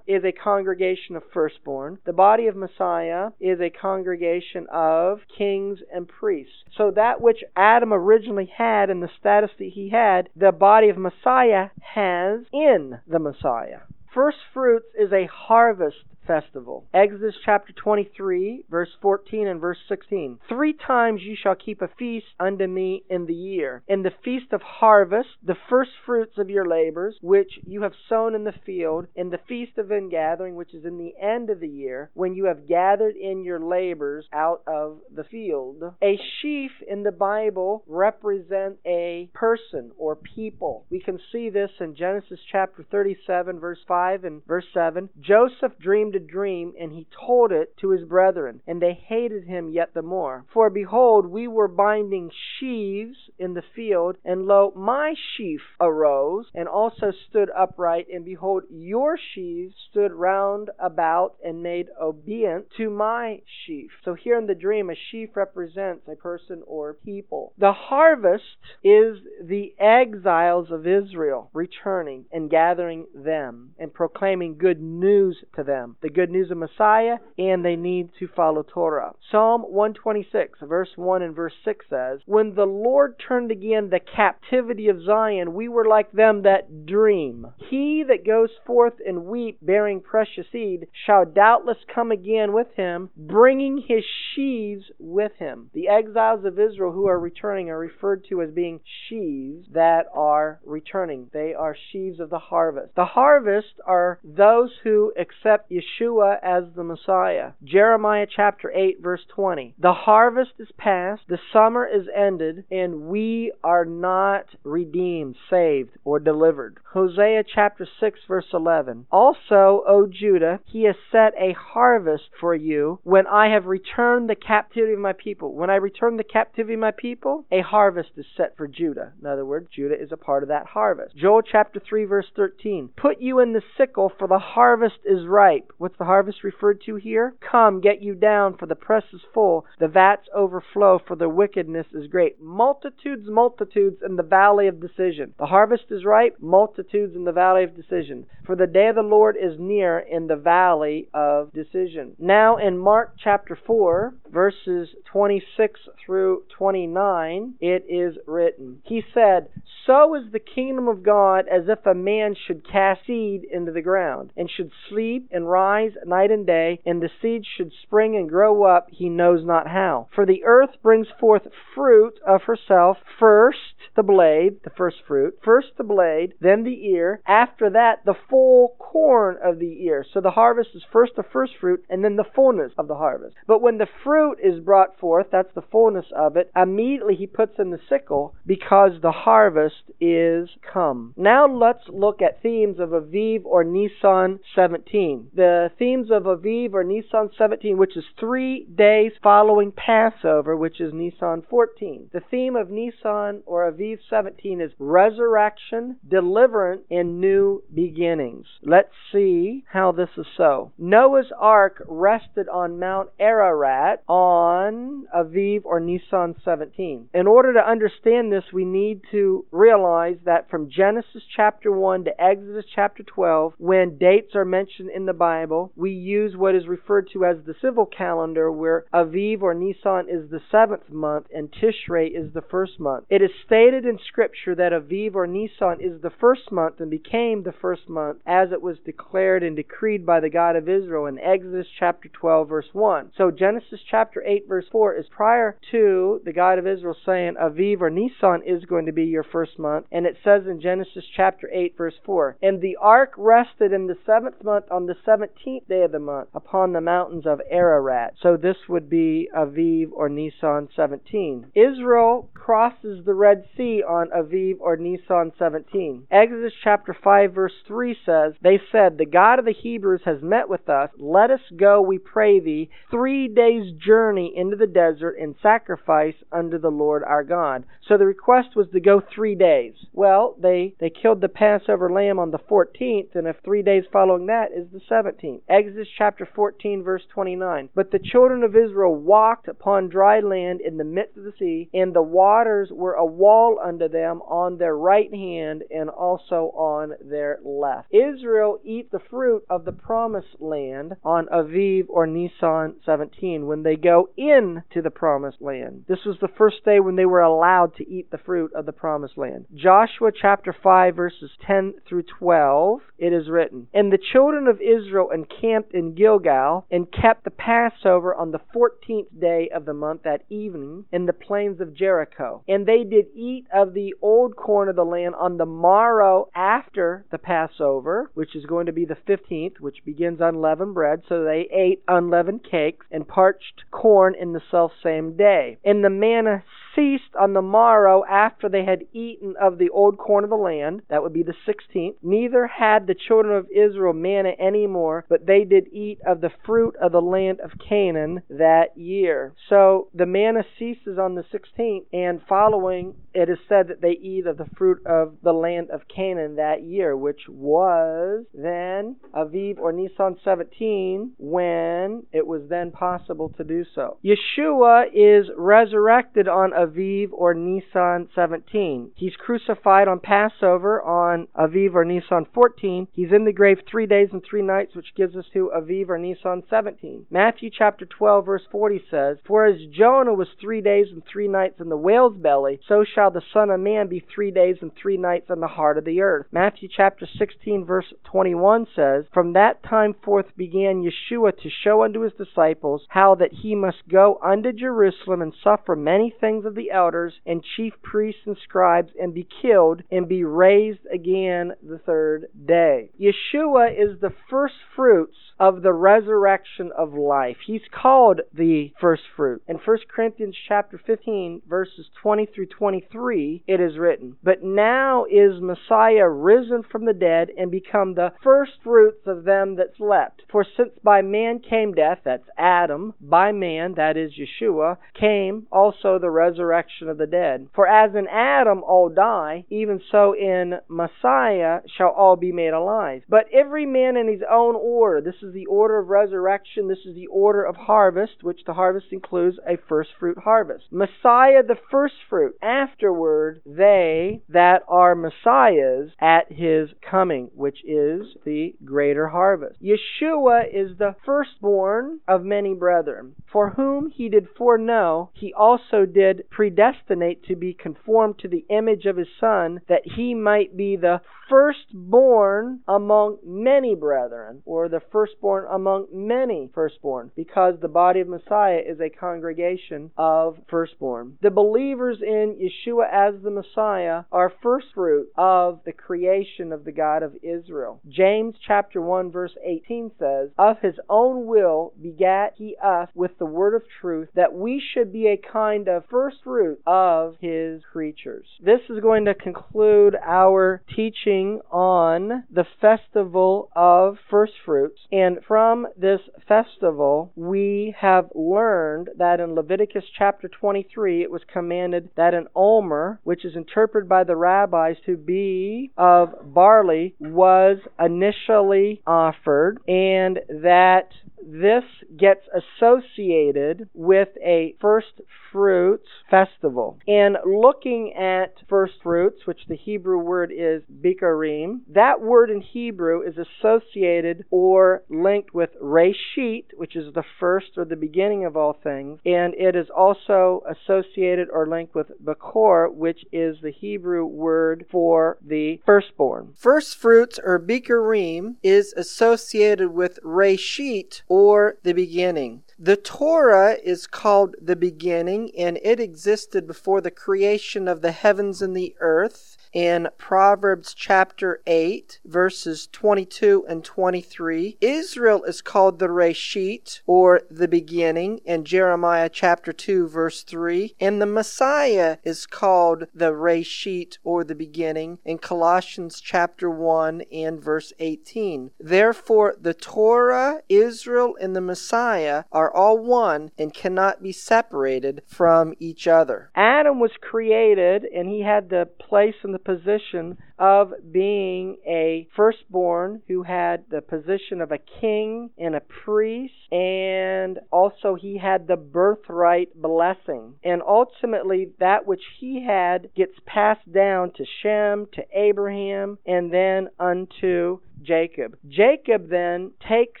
is 0.06 0.24
a 0.24 0.32
congregation 0.32 1.16
of 1.16 1.22
firstborn. 1.32 1.98
The 2.04 2.12
body 2.12 2.46
of 2.46 2.56
Messiah 2.56 3.30
is 3.40 3.60
a 3.60 3.70
congregation 3.70 4.66
of 4.70 5.20
kings 5.36 5.78
and 5.92 6.06
priests. 6.06 6.64
So 6.76 6.90
that 6.94 7.20
which 7.20 7.42
Adam 7.56 7.92
originally 7.92 8.50
had 8.54 8.90
and 8.90 9.02
the 9.02 9.10
status 9.18 9.50
that 9.58 9.70
he 9.72 9.88
had, 9.88 10.28
the 10.36 10.52
body 10.52 10.88
of 10.90 10.98
Messiah 10.98 11.68
has 11.94 12.40
in 12.52 12.98
the 13.06 13.18
Messiah. 13.18 13.80
First 14.12 14.38
fruits 14.52 14.86
is 14.98 15.12
a 15.12 15.26
harvest 15.26 16.04
festival. 16.28 16.86
Exodus 16.94 17.34
chapter 17.44 17.72
23, 17.72 18.66
verse 18.70 18.90
14 19.02 19.48
and 19.48 19.60
verse 19.60 19.78
16. 19.88 20.38
Three 20.48 20.74
times 20.74 21.22
you 21.22 21.34
shall 21.42 21.56
keep 21.56 21.82
a 21.82 21.88
feast 21.98 22.26
unto 22.38 22.66
me 22.66 23.02
in 23.08 23.26
the 23.26 23.34
year. 23.34 23.82
In 23.88 24.02
the 24.02 24.12
feast 24.24 24.52
of 24.52 24.60
harvest, 24.62 25.30
the 25.42 25.56
first 25.68 25.90
fruits 26.04 26.38
of 26.38 26.50
your 26.50 26.66
labors, 26.66 27.16
which 27.22 27.58
you 27.66 27.82
have 27.82 27.94
sown 28.08 28.34
in 28.34 28.44
the 28.44 28.54
field, 28.64 29.06
in 29.16 29.30
the 29.30 29.40
feast 29.48 29.78
of 29.78 29.90
ingathering, 29.90 30.54
which 30.54 30.74
is 30.74 30.84
in 30.84 30.98
the 30.98 31.14
end 31.20 31.48
of 31.50 31.60
the 31.60 31.68
year, 31.68 32.10
when 32.14 32.34
you 32.34 32.44
have 32.44 32.68
gathered 32.68 33.16
in 33.16 33.42
your 33.42 33.60
labors 33.60 34.26
out 34.32 34.62
of 34.66 34.98
the 35.14 35.24
field. 35.24 35.82
A 36.02 36.20
sheaf 36.40 36.70
in 36.86 37.02
the 37.02 37.12
Bible 37.12 37.82
represents 37.86 38.78
a 38.84 39.30
person 39.32 39.92
or 39.96 40.14
people. 40.14 40.84
We 40.90 41.00
can 41.00 41.18
see 41.32 41.48
this 41.48 41.70
in 41.80 41.94
Genesis 41.94 42.40
chapter 42.52 42.84
37, 42.90 43.58
verse 43.58 43.78
5 43.88 44.24
and 44.24 44.44
verse 44.46 44.66
7. 44.74 45.08
Joseph 45.20 45.72
dreamed 45.80 46.16
a 46.18 46.20
dream, 46.20 46.72
and 46.80 46.92
he 46.92 47.06
told 47.26 47.52
it 47.52 47.76
to 47.78 47.90
his 47.90 48.04
brethren, 48.04 48.60
and 48.66 48.82
they 48.82 48.92
hated 48.92 49.44
him 49.44 49.68
yet 49.68 49.94
the 49.94 50.02
more. 50.02 50.44
For 50.52 50.68
behold, 50.68 51.26
we 51.26 51.46
were 51.46 51.68
binding 51.68 52.30
sheaves 52.58 53.16
in 53.38 53.54
the 53.54 53.62
field, 53.74 54.16
and 54.24 54.46
lo, 54.46 54.72
my 54.74 55.14
sheaf 55.36 55.60
arose, 55.80 56.46
and 56.54 56.68
also 56.68 57.12
stood 57.28 57.50
upright, 57.56 58.06
and 58.12 58.24
behold, 58.24 58.64
your 58.70 59.16
sheaves 59.34 59.74
stood 59.90 60.12
round 60.12 60.70
about 60.78 61.36
and 61.44 61.62
made 61.62 61.86
obedient 62.00 62.66
to 62.76 62.90
my 62.90 63.40
sheaf. 63.64 63.90
So 64.04 64.14
here 64.14 64.36
in 64.38 64.46
the 64.46 64.54
dream, 64.54 64.90
a 64.90 64.94
sheaf 65.10 65.30
represents 65.34 66.08
a 66.08 66.16
person 66.16 66.62
or 66.66 66.94
people. 66.94 67.52
The 67.58 67.72
harvest 67.72 68.44
is 68.82 69.18
the 69.42 69.74
exiles 69.78 70.70
of 70.70 70.86
Israel 70.86 71.50
returning 71.52 72.24
and 72.32 72.50
gathering 72.50 73.06
them 73.14 73.74
and 73.78 73.92
proclaiming 73.92 74.58
good 74.58 74.80
news 74.80 75.36
to 75.56 75.62
them. 75.62 75.96
The 76.00 76.07
the 76.08 76.14
good 76.14 76.30
news 76.30 76.50
of 76.50 76.56
Messiah, 76.56 77.18
and 77.36 77.62
they 77.62 77.76
need 77.76 78.08
to 78.18 78.28
follow 78.34 78.62
Torah. 78.62 79.12
Psalm 79.30 79.60
126, 79.60 80.60
verse 80.62 80.88
1 80.96 81.20
and 81.20 81.36
verse 81.36 81.52
6 81.66 81.84
says, 81.90 82.20
When 82.24 82.54
the 82.54 82.64
Lord 82.64 83.16
turned 83.18 83.50
again 83.50 83.90
the 83.90 84.00
captivity 84.00 84.88
of 84.88 85.04
Zion, 85.04 85.52
we 85.52 85.68
were 85.68 85.84
like 85.84 86.10
them 86.12 86.42
that 86.42 86.86
dream. 86.86 87.48
He 87.58 88.02
that 88.08 88.26
goes 88.26 88.48
forth 88.66 88.94
and 89.06 89.26
weep, 89.26 89.58
bearing 89.60 90.00
precious 90.00 90.46
seed, 90.50 90.86
shall 91.04 91.26
doubtless 91.26 91.76
come 91.94 92.10
again 92.10 92.54
with 92.54 92.68
him, 92.74 93.10
bringing 93.14 93.84
his 93.86 94.04
sheaves 94.34 94.84
with 94.98 95.32
him. 95.38 95.68
The 95.74 95.88
exiles 95.88 96.46
of 96.46 96.58
Israel 96.58 96.92
who 96.92 97.06
are 97.06 97.20
returning 97.20 97.68
are 97.68 97.78
referred 97.78 98.24
to 98.30 98.40
as 98.40 98.50
being 98.50 98.80
sheaves 99.08 99.66
that 99.74 100.06
are 100.14 100.58
returning. 100.64 101.28
They 101.34 101.52
are 101.52 101.76
sheaves 101.92 102.18
of 102.18 102.30
the 102.30 102.38
harvest. 102.38 102.94
The 102.96 103.04
harvest 103.04 103.74
are 103.84 104.20
those 104.24 104.70
who 104.82 105.12
accept 105.18 105.70
Yeshua 105.70 105.97
Yeshua 105.98 106.38
as 106.42 106.64
the 106.74 106.84
Messiah. 106.84 107.52
Jeremiah 107.64 108.26
chapter 108.34 108.70
8 108.70 109.00
verse 109.02 109.22
20. 109.34 109.74
The 109.78 109.92
harvest 109.92 110.52
is 110.58 110.68
past, 110.76 111.22
the 111.28 111.38
summer 111.52 111.86
is 111.86 112.06
ended, 112.14 112.64
and 112.70 113.02
we 113.02 113.52
are 113.64 113.84
not 113.84 114.46
redeemed, 114.64 115.36
saved, 115.50 115.90
or 116.04 116.18
delivered. 116.18 116.78
Hosea 116.92 117.44
chapter 117.44 117.86
6 118.00 118.20
verse 118.26 118.46
11. 118.52 119.06
Also, 119.12 119.84
O 119.86 120.08
Judah, 120.10 120.60
he 120.64 120.84
has 120.84 120.96
set 121.12 121.34
a 121.38 121.52
harvest 121.52 122.30
for 122.40 122.54
you 122.54 122.98
when 123.04 123.26
I 123.26 123.48
have 123.52 123.66
returned 123.66 124.28
the 124.28 124.34
captivity 124.34 124.94
of 124.94 124.98
my 124.98 125.12
people. 125.12 125.54
When 125.54 125.68
I 125.68 125.76
return 125.76 126.16
the 126.16 126.24
captivity 126.24 126.74
of 126.74 126.80
my 126.80 126.92
people, 126.92 127.44
a 127.52 127.60
harvest 127.60 128.10
is 128.16 128.24
set 128.34 128.56
for 128.56 128.66
Judah. 128.66 129.12
In 129.20 129.26
other 129.26 129.44
words, 129.44 129.68
Judah 129.70 130.00
is 130.00 130.12
a 130.12 130.16
part 130.16 130.42
of 130.42 130.48
that 130.48 130.66
harvest. 130.66 131.14
Joel 131.14 131.42
chapter 131.42 131.78
3 131.78 132.04
verse 132.06 132.26
13. 132.34 132.90
Put 132.96 133.20
you 133.20 133.38
in 133.38 133.52
the 133.52 133.62
sickle, 133.76 134.10
for 134.18 134.26
the 134.26 134.38
harvest 134.38 134.98
is 135.04 135.26
ripe. 135.26 135.70
What's 135.76 135.98
the 135.98 136.06
harvest 136.06 136.42
referred 136.42 136.80
to 136.86 136.96
here? 136.96 137.34
Come, 137.40 137.82
get 137.82 138.00
you 138.00 138.14
down, 138.14 138.56
for 138.56 138.64
the 138.64 138.74
press 138.74 139.04
is 139.12 139.20
full, 139.34 139.66
the 139.78 139.88
vats 139.88 140.26
overflow, 140.34 140.98
for 141.06 141.16
the 141.16 141.28
wickedness 141.28 141.88
is 141.92 142.06
great. 142.06 142.40
Multitudes, 142.40 143.28
multitudes 143.28 143.98
in 144.04 144.16
the 144.16 144.22
valley 144.22 144.68
of 144.68 144.80
decision. 144.80 145.34
The 145.38 145.46
harvest 145.46 145.84
is 145.90 146.06
ripe, 146.06 146.36
multitudes 146.40 146.78
in 146.94 147.24
the 147.24 147.32
valley 147.32 147.64
of 147.64 147.76
decision. 147.76 148.26
For 148.44 148.56
the 148.56 148.66
day 148.66 148.88
of 148.88 148.94
the 148.94 149.02
Lord 149.02 149.36
is 149.36 149.58
near 149.58 149.98
in 149.98 150.26
the 150.26 150.36
valley 150.36 151.08
of 151.12 151.52
decision. 151.52 152.14
Now 152.18 152.56
in 152.56 152.78
Mark 152.78 153.14
chapter 153.22 153.58
4, 153.66 154.14
verses 154.32 154.88
26 155.12 155.80
through 156.04 156.44
29, 156.56 157.54
it 157.60 157.84
is 157.88 158.16
written, 158.26 158.82
He 158.84 159.02
said, 159.14 159.48
So 159.86 160.14
is 160.14 160.32
the 160.32 160.38
kingdom 160.38 160.88
of 160.88 161.02
God 161.02 161.46
as 161.48 161.68
if 161.68 161.84
a 161.86 161.94
man 161.94 162.34
should 162.46 162.68
cast 162.68 163.06
seed 163.06 163.42
into 163.50 163.72
the 163.72 163.82
ground, 163.82 164.32
and 164.36 164.50
should 164.50 164.70
sleep 164.88 165.28
and 165.30 165.50
rise 165.50 165.92
night 166.04 166.30
and 166.30 166.46
day, 166.46 166.80
and 166.84 167.02
the 167.02 167.10
seed 167.20 167.44
should 167.56 167.72
spring 167.82 168.16
and 168.16 168.28
grow 168.28 168.64
up, 168.64 168.88
he 168.90 169.08
knows 169.08 169.44
not 169.44 169.66
how. 169.66 170.08
For 170.14 170.26
the 170.26 170.44
earth 170.44 170.76
brings 170.82 171.08
forth 171.18 171.42
fruit 171.74 172.18
of 172.26 172.42
herself, 172.42 172.98
first 173.18 173.58
the 173.96 174.02
blade, 174.02 174.62
the 174.64 174.70
first 174.76 174.96
fruit, 175.06 175.38
first 175.42 175.68
the 175.76 175.84
blade, 175.84 176.34
then 176.40 176.64
the 176.64 176.86
ear, 176.86 177.20
after 177.26 177.70
that 177.70 178.04
the 178.04 178.16
full 178.28 178.76
corn 178.78 179.36
of 179.42 179.58
the 179.58 179.84
ear. 179.84 180.04
So 180.12 180.20
the 180.20 180.30
harvest 180.30 180.70
is 180.74 180.84
first 180.92 181.12
the 181.16 181.22
first 181.22 181.52
fruit, 181.60 181.84
and 181.88 182.04
then 182.04 182.16
the 182.16 182.24
fullness 182.34 182.72
of 182.76 182.88
the 182.88 182.96
harvest. 182.96 183.36
But 183.46 183.62
when 183.62 183.78
the 183.78 183.88
fruit 184.04 184.17
is 184.42 184.60
brought 184.60 184.98
forth, 184.98 185.26
that's 185.32 185.54
the 185.54 185.62
fullness 185.62 186.06
of 186.14 186.36
it, 186.36 186.50
immediately 186.56 187.14
he 187.14 187.26
puts 187.26 187.58
in 187.58 187.70
the 187.70 187.80
sickle, 187.88 188.34
because 188.46 188.92
the 189.00 189.12
harvest 189.12 189.90
is 190.00 190.48
come. 190.72 191.14
Now 191.16 191.46
let's 191.46 191.88
look 191.88 192.20
at 192.22 192.42
themes 192.42 192.78
of 192.78 192.90
Aviv 192.90 193.44
or 193.44 193.64
Nisan 193.64 194.40
17. 194.54 195.30
The 195.34 195.70
themes 195.78 196.10
of 196.10 196.24
Aviv 196.24 196.72
or 196.74 196.84
Nisan 196.84 197.30
17, 197.36 197.76
which 197.76 197.96
is 197.96 198.04
three 198.18 198.64
days 198.64 199.12
following 199.22 199.72
Passover, 199.72 200.56
which 200.56 200.80
is 200.80 200.92
Nisan 200.92 201.42
14. 201.48 202.10
The 202.12 202.22
theme 202.30 202.56
of 202.56 202.70
Nisan 202.70 203.42
or 203.46 203.70
Aviv 203.70 203.98
17 204.08 204.60
is 204.60 204.72
resurrection, 204.78 205.96
deliverance, 206.08 206.82
and 206.90 207.20
new 207.20 207.62
beginnings. 207.74 208.46
Let's 208.62 208.94
see 209.12 209.64
how 209.72 209.92
this 209.92 210.10
is 210.16 210.26
so. 210.36 210.72
Noah's 210.78 211.32
Ark 211.38 211.82
rested 211.86 212.48
on 212.48 212.78
Mount 212.78 213.10
Ararat 213.18 214.02
on 214.08 215.06
Aviv 215.14 215.64
or 215.64 215.80
Nisan 215.80 216.34
17. 216.44 217.08
In 217.12 217.26
order 217.26 217.52
to 217.52 217.70
understand 217.70 218.32
this, 218.32 218.44
we 218.52 218.64
need 218.64 219.02
to 219.10 219.44
realize 219.50 220.16
that 220.24 220.50
from 220.50 220.70
Genesis 220.70 221.22
chapter 221.36 221.70
1 221.70 222.04
to 222.04 222.22
Exodus 222.22 222.64
chapter 222.74 223.02
12, 223.02 223.54
when 223.58 223.98
dates 223.98 224.34
are 224.34 224.46
mentioned 224.46 224.90
in 224.90 225.04
the 225.04 225.12
Bible, 225.12 225.72
we 225.76 225.90
use 225.90 226.36
what 226.36 226.54
is 226.54 226.66
referred 226.66 227.08
to 227.12 227.24
as 227.24 227.36
the 227.46 227.54
civil 227.60 227.84
calendar, 227.84 228.50
where 228.50 228.86
Aviv 228.94 229.42
or 229.42 229.54
Nisan 229.54 230.06
is 230.08 230.30
the 230.30 230.40
seventh 230.50 230.90
month 230.90 231.26
and 231.34 231.52
Tishrei 231.52 232.08
is 232.08 232.32
the 232.32 232.44
first 232.50 232.80
month. 232.80 233.04
It 233.10 233.20
is 233.20 233.30
stated 233.44 233.84
in 233.84 233.98
Scripture 234.08 234.54
that 234.54 234.72
Aviv 234.72 235.14
or 235.14 235.26
Nisan 235.26 235.80
is 235.80 236.00
the 236.00 236.12
first 236.18 236.50
month 236.50 236.80
and 236.80 236.90
became 236.90 237.42
the 237.42 237.54
first 237.60 237.88
month 237.88 238.18
as 238.26 238.52
it 238.52 238.62
was 238.62 238.78
declared 238.84 239.42
and 239.42 239.56
decreed 239.56 240.06
by 240.06 240.20
the 240.20 240.30
God 240.30 240.56
of 240.56 240.68
Israel 240.68 241.06
in 241.06 241.18
Exodus 241.18 241.66
chapter 241.78 242.08
12, 242.08 242.48
verse 242.48 242.68
1. 242.72 243.12
So 243.16 243.30
Genesis 243.30 243.80
chapter 243.90 243.97
8, 244.24 244.48
verse 244.48 244.66
4 244.70 244.94
is 244.94 245.06
prior 245.10 245.58
to 245.70 246.20
the 246.24 246.32
God 246.32 246.58
of 246.58 246.66
Israel 246.66 246.96
saying 247.04 247.34
Aviv 247.40 247.80
or 247.80 247.90
Nisan 247.90 248.42
is 248.46 248.64
going 248.64 248.86
to 248.86 248.92
be 248.92 249.04
your 249.04 249.24
first 249.24 249.58
month. 249.58 249.86
And 249.90 250.06
it 250.06 250.16
says 250.22 250.42
in 250.46 250.60
Genesis 250.60 251.04
chapter 251.16 251.48
8, 251.52 251.76
verse 251.76 251.94
4 252.04 252.38
And 252.42 252.60
the 252.60 252.76
ark 252.80 253.12
rested 253.16 253.72
in 253.72 253.86
the 253.86 253.96
seventh 254.06 254.42
month 254.44 254.66
on 254.70 254.86
the 254.86 254.96
seventeenth 255.04 255.68
day 255.68 255.82
of 255.82 255.92
the 255.92 255.98
month 255.98 256.28
upon 256.34 256.72
the 256.72 256.80
mountains 256.80 257.26
of 257.26 257.40
Ararat. 257.50 258.14
So 258.22 258.36
this 258.36 258.56
would 258.68 258.88
be 258.88 259.28
Aviv 259.36 259.90
or 259.92 260.08
Nisan 260.08 260.68
17. 260.74 261.52
Israel 261.54 262.30
crosses 262.34 263.04
the 263.04 263.14
Red 263.14 263.44
Sea 263.56 263.82
on 263.82 264.08
Aviv 264.10 264.56
or 264.60 264.76
Nisan 264.76 265.32
17. 265.38 266.06
Exodus 266.10 266.52
chapter 266.62 266.96
5, 267.02 267.32
verse 267.32 267.52
3 267.66 267.96
says, 268.04 268.34
They 268.42 268.60
said, 268.70 268.98
The 268.98 269.06
God 269.06 269.38
of 269.38 269.44
the 269.44 269.52
Hebrews 269.52 270.02
has 270.04 270.22
met 270.22 270.48
with 270.48 270.68
us. 270.68 270.90
Let 270.98 271.30
us 271.30 271.40
go, 271.56 271.80
we 271.80 271.98
pray 271.98 272.40
thee, 272.40 272.70
three 272.90 273.28
days' 273.28 273.72
journey 273.88 274.32
into 274.36 274.54
the 274.54 274.66
desert 274.66 275.16
and 275.18 275.34
sacrifice 275.42 276.14
unto 276.30 276.58
the 276.58 276.70
Lord 276.70 277.02
our 277.02 277.24
God. 277.24 277.64
So 277.86 277.96
the 277.96 278.04
request 278.04 278.48
was 278.54 278.66
to 278.72 278.80
go 278.80 279.00
three 279.00 279.34
days. 279.34 279.72
Well, 279.94 280.36
they, 280.38 280.74
they 280.78 280.90
killed 280.90 281.22
the 281.22 281.28
Passover 281.28 281.90
lamb 281.90 282.18
on 282.18 282.30
the 282.30 282.38
14th, 282.38 283.14
and 283.14 283.26
if 283.26 283.36
three 283.42 283.62
days 283.62 283.84
following 283.90 284.26
that 284.26 284.48
is 284.54 284.66
the 284.70 284.80
17th. 284.90 285.40
Exodus 285.48 285.88
chapter 285.96 286.28
14, 286.34 286.82
verse 286.82 287.02
29. 287.14 287.70
But 287.74 287.90
the 287.90 287.98
children 287.98 288.42
of 288.42 288.54
Israel 288.54 288.94
walked 288.94 289.48
upon 289.48 289.88
dry 289.88 290.20
land 290.20 290.60
in 290.60 290.76
the 290.76 290.84
midst 290.84 291.16
of 291.16 291.24
the 291.24 291.32
sea, 291.38 291.70
and 291.72 291.94
the 291.94 292.02
waters 292.02 292.68
were 292.70 292.94
a 292.94 293.06
wall 293.06 293.58
unto 293.62 293.88
them 293.88 294.20
on 294.22 294.58
their 294.58 294.76
right 294.76 295.12
hand 295.12 295.62
and 295.70 295.88
also 295.88 296.52
on 296.54 296.92
their 297.00 297.38
left. 297.42 297.88
Israel 297.90 298.60
eat 298.62 298.90
the 298.90 299.00
fruit 299.10 299.44
of 299.48 299.64
the 299.64 299.72
promised 299.72 300.40
land 300.40 300.94
on 301.02 301.26
Aviv 301.26 301.86
or 301.88 302.06
Nisan 302.06 302.74
17 302.84 303.46
when 303.46 303.62
they 303.62 303.76
go 303.82 304.08
into 304.16 304.82
the 304.82 304.90
promised 304.90 305.40
land. 305.40 305.84
This 305.88 306.04
was 306.04 306.16
the 306.20 306.28
first 306.28 306.64
day 306.64 306.80
when 306.80 306.96
they 306.96 307.06
were 307.06 307.20
allowed 307.20 307.74
to 307.76 307.88
eat 307.88 308.10
the 308.10 308.18
fruit 308.18 308.52
of 308.54 308.66
the 308.66 308.72
promised 308.72 309.16
land. 309.16 309.46
Joshua 309.54 310.10
chapter 310.12 310.54
5 310.62 310.94
verses 310.94 311.30
10 311.46 311.74
through 311.88 312.04
12 312.18 312.80
it 312.98 313.12
is 313.12 313.28
written, 313.28 313.68
And 313.72 313.92
the 313.92 313.98
children 313.98 314.48
of 314.48 314.60
Israel 314.60 315.10
encamped 315.10 315.72
in 315.72 315.94
Gilgal 315.94 316.66
and 316.70 316.90
kept 316.90 317.24
the 317.24 317.30
Passover 317.30 318.14
on 318.14 318.32
the 318.32 318.40
fourteenth 318.52 319.08
day 319.18 319.48
of 319.54 319.64
the 319.64 319.74
month 319.74 320.04
at 320.04 320.24
evening 320.28 320.84
in 320.92 321.06
the 321.06 321.12
plains 321.12 321.60
of 321.60 321.74
Jericho. 321.74 322.42
And 322.48 322.66
they 322.66 322.82
did 322.82 323.06
eat 323.14 323.46
of 323.54 323.72
the 323.72 323.94
old 324.02 324.36
corn 324.36 324.68
of 324.68 324.76
the 324.76 324.84
land 324.84 325.14
on 325.14 325.36
the 325.36 325.46
morrow 325.46 326.28
after 326.34 327.06
the 327.10 327.18
Passover, 327.18 328.10
which 328.14 328.34
is 328.34 328.46
going 328.46 328.66
to 328.66 328.72
be 328.72 328.84
the 328.84 328.96
fifteenth, 329.06 329.60
which 329.60 329.84
begins 329.84 330.20
unleavened 330.20 330.74
bread. 330.74 331.02
So 331.08 331.22
they 331.22 331.48
ate 331.52 331.82
unleavened 331.86 332.44
cakes 332.50 332.86
and 332.90 333.06
parched 333.06 333.62
corn 333.70 334.14
in 334.14 334.32
the 334.32 334.42
self 334.50 334.72
same 334.82 335.16
day. 335.16 335.58
And 335.64 335.84
the 335.84 335.90
manna 335.90 336.42
ceased 336.78 337.16
on 337.18 337.32
the 337.32 337.42
morrow 337.42 338.04
after 338.08 338.48
they 338.48 338.64
had 338.64 338.84
eaten 338.92 339.34
of 339.40 339.58
the 339.58 339.68
old 339.70 339.98
corn 339.98 340.22
of 340.22 340.30
the 340.30 340.36
land. 340.36 340.82
That 340.88 341.02
would 341.02 341.12
be 341.12 341.24
the 341.24 341.34
sixteenth. 341.44 341.96
Neither 342.02 342.46
had 342.46 342.86
the 342.86 342.94
children 342.94 343.36
of 343.36 343.48
Israel 343.50 343.92
manna 343.92 344.30
any 344.38 344.66
more, 344.66 345.04
but 345.08 345.26
they 345.26 345.44
did 345.44 345.66
eat 345.72 345.98
of 346.06 346.20
the 346.20 346.30
fruit 346.46 346.76
of 346.80 346.92
the 346.92 347.00
land 347.00 347.40
of 347.40 347.50
Canaan 347.58 348.22
that 348.30 348.76
year. 348.76 349.34
So 349.48 349.88
the 349.92 350.06
manna 350.06 350.44
ceases 350.58 350.98
on 350.98 351.16
the 351.16 351.24
sixteenth, 351.32 351.86
and 351.92 352.20
following 352.28 352.94
it 353.12 353.28
is 353.28 353.38
said 353.48 353.68
that 353.68 353.80
they 353.80 353.98
eat 354.00 354.26
of 354.26 354.36
the 354.36 354.46
fruit 354.56 354.86
of 354.86 355.16
the 355.22 355.32
land 355.32 355.70
of 355.70 355.88
Canaan 355.88 356.36
that 356.36 356.62
year, 356.62 356.96
which 356.96 357.22
was 357.28 358.24
then 358.32 358.96
Aviv 359.12 359.58
or 359.58 359.72
Nisan 359.72 360.16
17, 360.22 361.14
when 361.18 362.04
it 362.12 362.26
was 362.26 362.42
then 362.48 362.70
possible 362.70 363.30
to 363.30 363.42
do 363.42 363.64
so. 363.74 363.96
Yeshua 364.04 364.84
is 364.94 365.26
resurrected 365.36 366.28
on 366.28 366.52
Aviv 366.52 366.67
or 367.12 367.34
Nisan 367.34 368.08
17. 368.14 368.92
He's 368.94 369.16
crucified 369.16 369.88
on 369.88 370.00
Passover 370.00 370.82
on 370.82 371.28
Aviv 371.36 371.74
or 371.74 371.84
Nisan 371.84 372.26
14. 372.32 372.88
He's 372.92 373.12
in 373.12 373.24
the 373.24 373.32
grave 373.32 373.58
three 373.70 373.86
days 373.86 374.08
and 374.12 374.22
three 374.22 374.42
nights, 374.42 374.74
which 374.74 374.94
gives 374.96 375.16
us 375.16 375.26
to 375.32 375.50
Aviv 375.56 375.88
or 375.88 375.98
Nisan 375.98 376.42
17. 376.48 377.06
Matthew 377.10 377.50
chapter 377.56 377.86
12, 377.86 378.26
verse 378.26 378.42
40 378.50 378.82
says, 378.90 379.16
For 379.26 379.46
as 379.46 379.60
Jonah 379.70 380.14
was 380.14 380.28
three 380.40 380.60
days 380.60 380.86
and 380.90 381.02
three 381.04 381.28
nights 381.28 381.60
in 381.60 381.68
the 381.68 381.76
whale's 381.76 382.16
belly, 382.16 382.60
so 382.66 382.84
shall 382.84 383.10
the 383.10 383.22
Son 383.32 383.50
of 383.50 383.60
Man 383.60 383.88
be 383.88 384.04
three 384.14 384.30
days 384.30 384.56
and 384.60 384.72
three 384.74 384.96
nights 384.96 385.30
in 385.30 385.40
the 385.40 385.46
heart 385.46 385.78
of 385.78 385.84
the 385.84 386.00
earth. 386.00 386.26
Matthew 386.32 386.68
chapter 386.74 387.06
16, 387.18 387.64
verse 387.64 387.92
21 388.04 388.66
says, 388.74 389.04
From 389.12 389.32
that 389.32 389.62
time 389.62 389.94
forth 390.04 390.26
began 390.36 390.82
Yeshua 390.82 391.36
to 391.42 391.50
show 391.50 391.84
unto 391.84 392.00
his 392.00 392.12
disciples 392.12 392.86
how 392.88 393.14
that 393.16 393.32
he 393.32 393.54
must 393.54 393.88
go 393.88 394.18
unto 394.22 394.52
Jerusalem 394.52 395.22
and 395.22 395.34
suffer 395.42 395.76
many 395.76 396.12
things 396.20 396.44
of 396.48 396.56
the 396.56 396.72
elders 396.72 397.12
and 397.24 397.44
chief 397.56 397.74
priests 397.82 398.22
and 398.26 398.36
scribes 398.42 398.90
and 399.00 399.14
be 399.14 399.28
killed 399.40 399.82
and 399.92 400.08
be 400.08 400.24
raised 400.24 400.84
again 400.92 401.52
the 401.62 401.78
third 401.78 402.26
day. 402.46 402.90
Yeshua 403.00 403.70
is 403.70 404.00
the 404.00 404.12
first 404.28 404.54
fruits 404.74 405.16
of 405.38 405.62
the 405.62 405.72
resurrection 405.72 406.70
of 406.76 406.94
life. 406.94 407.36
He's 407.46 407.62
called 407.70 408.20
the 408.32 408.72
first 408.80 409.02
fruit. 409.16 409.42
In 409.48 409.56
1 409.56 409.78
Corinthians 409.94 410.36
chapter 410.46 410.80
15 410.84 411.42
verses 411.48 411.86
20 412.02 412.26
through 412.26 412.46
23 412.46 413.44
it 413.46 413.60
is 413.60 413.78
written, 413.78 414.16
But 414.22 414.42
now 414.42 415.04
is 415.04 415.40
Messiah 415.40 416.08
risen 416.08 416.62
from 416.62 416.84
the 416.84 416.92
dead 416.92 417.30
and 417.36 417.50
become 417.50 417.94
the 417.94 418.12
first 418.22 418.52
fruits 418.62 419.06
of 419.06 419.24
them 419.24 419.56
that 419.56 419.76
slept. 419.76 420.22
For 420.30 420.44
since 420.56 420.70
by 420.82 421.02
man 421.02 421.40
came 421.40 421.72
death, 421.72 422.00
that's 422.04 422.28
Adam, 422.36 422.94
by 423.00 423.32
man, 423.32 423.74
that 423.74 423.96
is 423.96 424.12
Yeshua, 424.18 424.78
came 424.98 425.46
also 425.52 425.98
the 425.98 426.10
resurrection 426.10 426.88
of 426.88 426.98
the 426.98 427.06
dead. 427.06 427.48
For 427.54 427.66
as 427.66 427.94
in 427.94 428.06
Adam 428.08 428.62
all 428.62 428.88
die, 428.88 429.44
even 429.50 429.80
so 429.90 430.14
in 430.14 430.54
Messiah 430.68 431.60
shall 431.76 431.90
all 431.90 432.16
be 432.16 432.32
made 432.32 432.52
alive. 432.52 433.02
But 433.08 433.26
every 433.32 433.66
man 433.66 433.96
in 433.96 434.08
his 434.08 434.22
own 434.28 434.54
order. 434.56 435.00
This 435.00 435.22
is 435.22 435.27
the 435.32 435.46
order 435.46 435.78
of 435.78 435.88
resurrection. 435.88 436.68
This 436.68 436.84
is 436.86 436.94
the 436.94 437.06
order 437.08 437.42
of 437.42 437.56
harvest, 437.56 438.22
which 438.22 438.40
the 438.46 438.54
harvest 438.54 438.86
includes 438.92 439.38
a 439.46 439.56
first 439.68 439.90
fruit 439.98 440.18
harvest. 440.18 440.64
Messiah 440.70 441.42
the 441.42 441.58
first 441.70 441.94
fruit. 442.08 442.36
Afterward, 442.42 443.40
they 443.44 444.22
that 444.28 444.62
are 444.68 444.94
Messiahs 444.94 445.90
at 446.00 446.30
his 446.30 446.70
coming, 446.88 447.30
which 447.34 447.64
is 447.64 448.16
the 448.24 448.54
greater 448.64 449.08
harvest. 449.08 449.60
Yeshua 449.62 450.44
is 450.52 450.76
the 450.78 450.94
firstborn 451.04 452.00
of 452.06 452.24
many 452.24 452.54
brethren. 452.54 453.14
For 453.30 453.50
whom 453.50 453.90
he 453.90 454.08
did 454.08 454.28
foreknow, 454.36 455.10
he 455.14 455.32
also 455.34 455.84
did 455.84 456.24
predestinate 456.30 457.24
to 457.24 457.36
be 457.36 457.54
conformed 457.54 458.18
to 458.20 458.28
the 458.28 458.44
image 458.48 458.86
of 458.86 458.96
his 458.96 459.08
Son, 459.20 459.60
that 459.68 459.82
he 459.84 460.14
might 460.14 460.56
be 460.56 460.76
the 460.76 461.00
firstborn 461.28 462.60
among 462.66 463.18
many 463.24 463.74
brethren, 463.74 464.42
or 464.44 464.68
the 464.68 464.80
first 464.92 465.17
firstborn 465.18 465.46
among 465.50 465.86
many 465.92 466.50
firstborn, 466.54 467.10
because 467.16 467.54
the 467.60 467.68
body 467.68 468.00
of 468.00 468.08
Messiah 468.08 468.60
is 468.64 468.80
a 468.80 468.88
congregation 468.88 469.90
of 469.96 470.38
firstborn. 470.48 471.18
The 471.22 471.30
believers 471.30 471.98
in 472.00 472.36
Yeshua 472.40 472.88
as 472.92 473.14
the 473.22 473.30
Messiah 473.30 474.04
are 474.12 474.32
first 474.42 474.66
fruit 474.74 475.08
of 475.16 475.60
the 475.64 475.72
creation 475.72 476.52
of 476.52 476.64
the 476.64 476.72
God 476.72 477.02
of 477.02 477.14
Israel. 477.22 477.80
James 477.88 478.36
chapter 478.46 478.80
1 478.80 479.10
verse 479.10 479.36
18 479.44 479.90
says, 479.98 480.30
Of 480.38 480.58
his 480.60 480.74
own 480.88 481.26
will 481.26 481.72
begat 481.80 482.34
he 482.36 482.56
us 482.62 482.88
with 482.94 483.18
the 483.18 483.26
word 483.26 483.54
of 483.54 483.62
truth, 483.80 484.08
that 484.14 484.34
we 484.34 484.62
should 484.72 484.92
be 484.92 485.08
a 485.08 485.16
kind 485.32 485.68
of 485.68 485.84
first 485.90 486.18
fruit 486.22 486.60
of 486.66 487.16
his 487.20 487.62
creatures. 487.72 488.26
This 488.40 488.60
is 488.68 488.80
going 488.80 489.04
to 489.06 489.14
conclude 489.14 489.96
our 490.04 490.62
teaching 490.74 491.40
on 491.50 492.24
the 492.30 492.46
festival 492.60 493.50
of 493.54 493.96
first 494.10 494.32
fruits. 494.44 494.80
And 495.08 495.24
from 495.24 495.66
this 495.74 496.02
festival, 496.28 497.12
we 497.16 497.74
have 497.78 498.10
learned 498.14 498.90
that 498.98 499.20
in 499.20 499.34
Leviticus 499.34 499.84
chapter 499.96 500.28
23, 500.28 501.02
it 501.02 501.10
was 501.10 501.22
commanded 501.32 501.88
that 501.96 502.12
an 502.12 502.26
omer, 502.36 503.00
which 503.04 503.24
is 503.24 503.34
interpreted 503.34 503.88
by 503.88 504.04
the 504.04 504.16
rabbis 504.16 504.76
to 504.84 504.98
be 504.98 505.70
of 505.78 506.34
barley, 506.34 506.94
was 507.00 507.56
initially 507.82 508.82
offered, 508.86 509.60
and 509.66 510.20
that 510.28 510.90
this 511.26 511.64
gets 511.96 512.26
associated 512.34 513.68
with 513.74 514.08
a 514.24 514.54
first 514.60 515.00
fruits 515.32 515.88
festival. 516.10 516.78
And 516.86 517.16
looking 517.24 517.92
at 517.94 518.34
first 518.48 518.74
fruits, 518.82 519.26
which 519.26 519.40
the 519.48 519.56
Hebrew 519.56 519.98
word 519.98 520.32
is 520.34 520.62
bikarim, 520.82 521.60
that 521.68 522.00
word 522.00 522.30
in 522.30 522.40
Hebrew 522.40 523.02
is 523.02 523.16
associated 523.18 524.24
or 524.30 524.82
linked 524.88 525.34
with 525.34 525.50
reshit, 525.62 526.44
which 526.56 526.76
is 526.76 526.92
the 526.94 527.04
first 527.20 527.48
or 527.56 527.64
the 527.64 527.76
beginning 527.76 528.24
of 528.24 528.36
all 528.36 528.52
things, 528.52 529.00
and 529.04 529.34
it 529.34 529.54
is 529.54 529.68
also 529.74 530.42
associated 530.48 531.28
or 531.32 531.46
linked 531.46 531.74
with 531.74 531.90
bakor, 532.02 532.72
which 532.72 533.04
is 533.12 533.36
the 533.42 533.50
Hebrew 533.50 534.06
word 534.06 534.66
for 534.70 535.18
the 535.24 535.60
firstborn. 535.64 536.34
First 536.36 536.76
fruits 536.76 537.18
or 537.22 537.38
bikarim 537.38 538.36
is 538.42 538.72
associated 538.76 539.72
with 539.72 539.98
reshit 540.04 541.02
or 541.08 541.56
the 541.62 541.72
beginning. 541.72 542.42
The 542.58 542.76
Torah 542.76 543.56
is 543.62 543.86
called 543.86 544.36
the 544.40 544.56
beginning, 544.56 545.30
and 545.36 545.58
it 545.62 545.80
existed 545.80 546.46
before 546.46 546.80
the 546.80 546.90
creation 546.90 547.66
of 547.66 547.80
the 547.80 547.92
heavens 547.92 548.42
and 548.42 548.54
the 548.56 548.76
earth 548.80 549.37
in 549.52 549.88
Proverbs 549.98 550.74
chapter 550.74 551.40
8, 551.46 552.00
verses 552.04 552.68
22 552.72 553.44
and 553.48 553.64
23. 553.64 554.56
Israel 554.60 555.24
is 555.24 555.40
called 555.40 555.78
the 555.78 555.88
Reshit, 555.88 556.80
or 556.86 557.22
the 557.30 557.48
beginning, 557.48 558.18
in 558.24 558.44
Jeremiah 558.44 559.08
chapter 559.08 559.52
2, 559.52 559.88
verse 559.88 560.22
3. 560.22 560.74
And 560.80 561.00
the 561.00 561.06
Messiah 561.06 561.98
is 562.04 562.26
called 562.26 562.84
the 562.94 563.12
Reshit, 563.12 563.98
or 564.04 564.24
the 564.24 564.34
beginning, 564.34 564.98
in 565.04 565.18
Colossians 565.18 566.00
chapter 566.00 566.50
1 566.50 567.02
and 567.12 567.42
verse 567.42 567.72
18. 567.78 568.50
Therefore, 568.58 569.36
the 569.40 569.54
Torah, 569.54 570.42
Israel, 570.48 571.16
and 571.20 571.34
the 571.34 571.40
Messiah 571.40 572.24
are 572.32 572.54
all 572.54 572.78
one 572.78 573.30
and 573.38 573.54
cannot 573.54 574.02
be 574.02 574.12
separated 574.12 575.02
from 575.06 575.54
each 575.58 575.86
other. 575.86 576.30
Adam 576.34 576.80
was 576.80 576.92
created, 577.00 577.84
and 577.84 578.08
he 578.08 578.22
had 578.22 578.50
the 578.50 578.68
place 578.78 579.14
and 579.22 579.34
the 579.34 579.37
the 579.44 579.56
position 579.56 580.18
of 580.38 580.72
being 580.92 581.56
a 581.66 582.06
firstborn 582.14 583.02
who 583.08 583.22
had 583.22 583.64
the 583.70 583.80
position 583.80 584.40
of 584.40 584.52
a 584.52 584.58
king 584.80 585.30
and 585.38 585.54
a 585.54 585.60
priest, 585.60 586.34
and 586.52 587.38
also 587.50 587.94
he 587.94 588.18
had 588.18 588.46
the 588.46 588.56
birthright 588.56 589.60
blessing. 589.60 590.34
And 590.44 590.62
ultimately, 590.62 591.50
that 591.58 591.86
which 591.86 592.02
he 592.20 592.44
had 592.44 592.90
gets 592.94 593.14
passed 593.26 593.70
down 593.72 594.12
to 594.12 594.24
Shem, 594.42 594.86
to 594.94 595.02
Abraham, 595.12 595.98
and 596.06 596.32
then 596.32 596.68
unto 596.78 597.60
Jacob. 597.82 598.36
Jacob 598.48 599.08
then 599.08 599.52
takes 599.66 600.00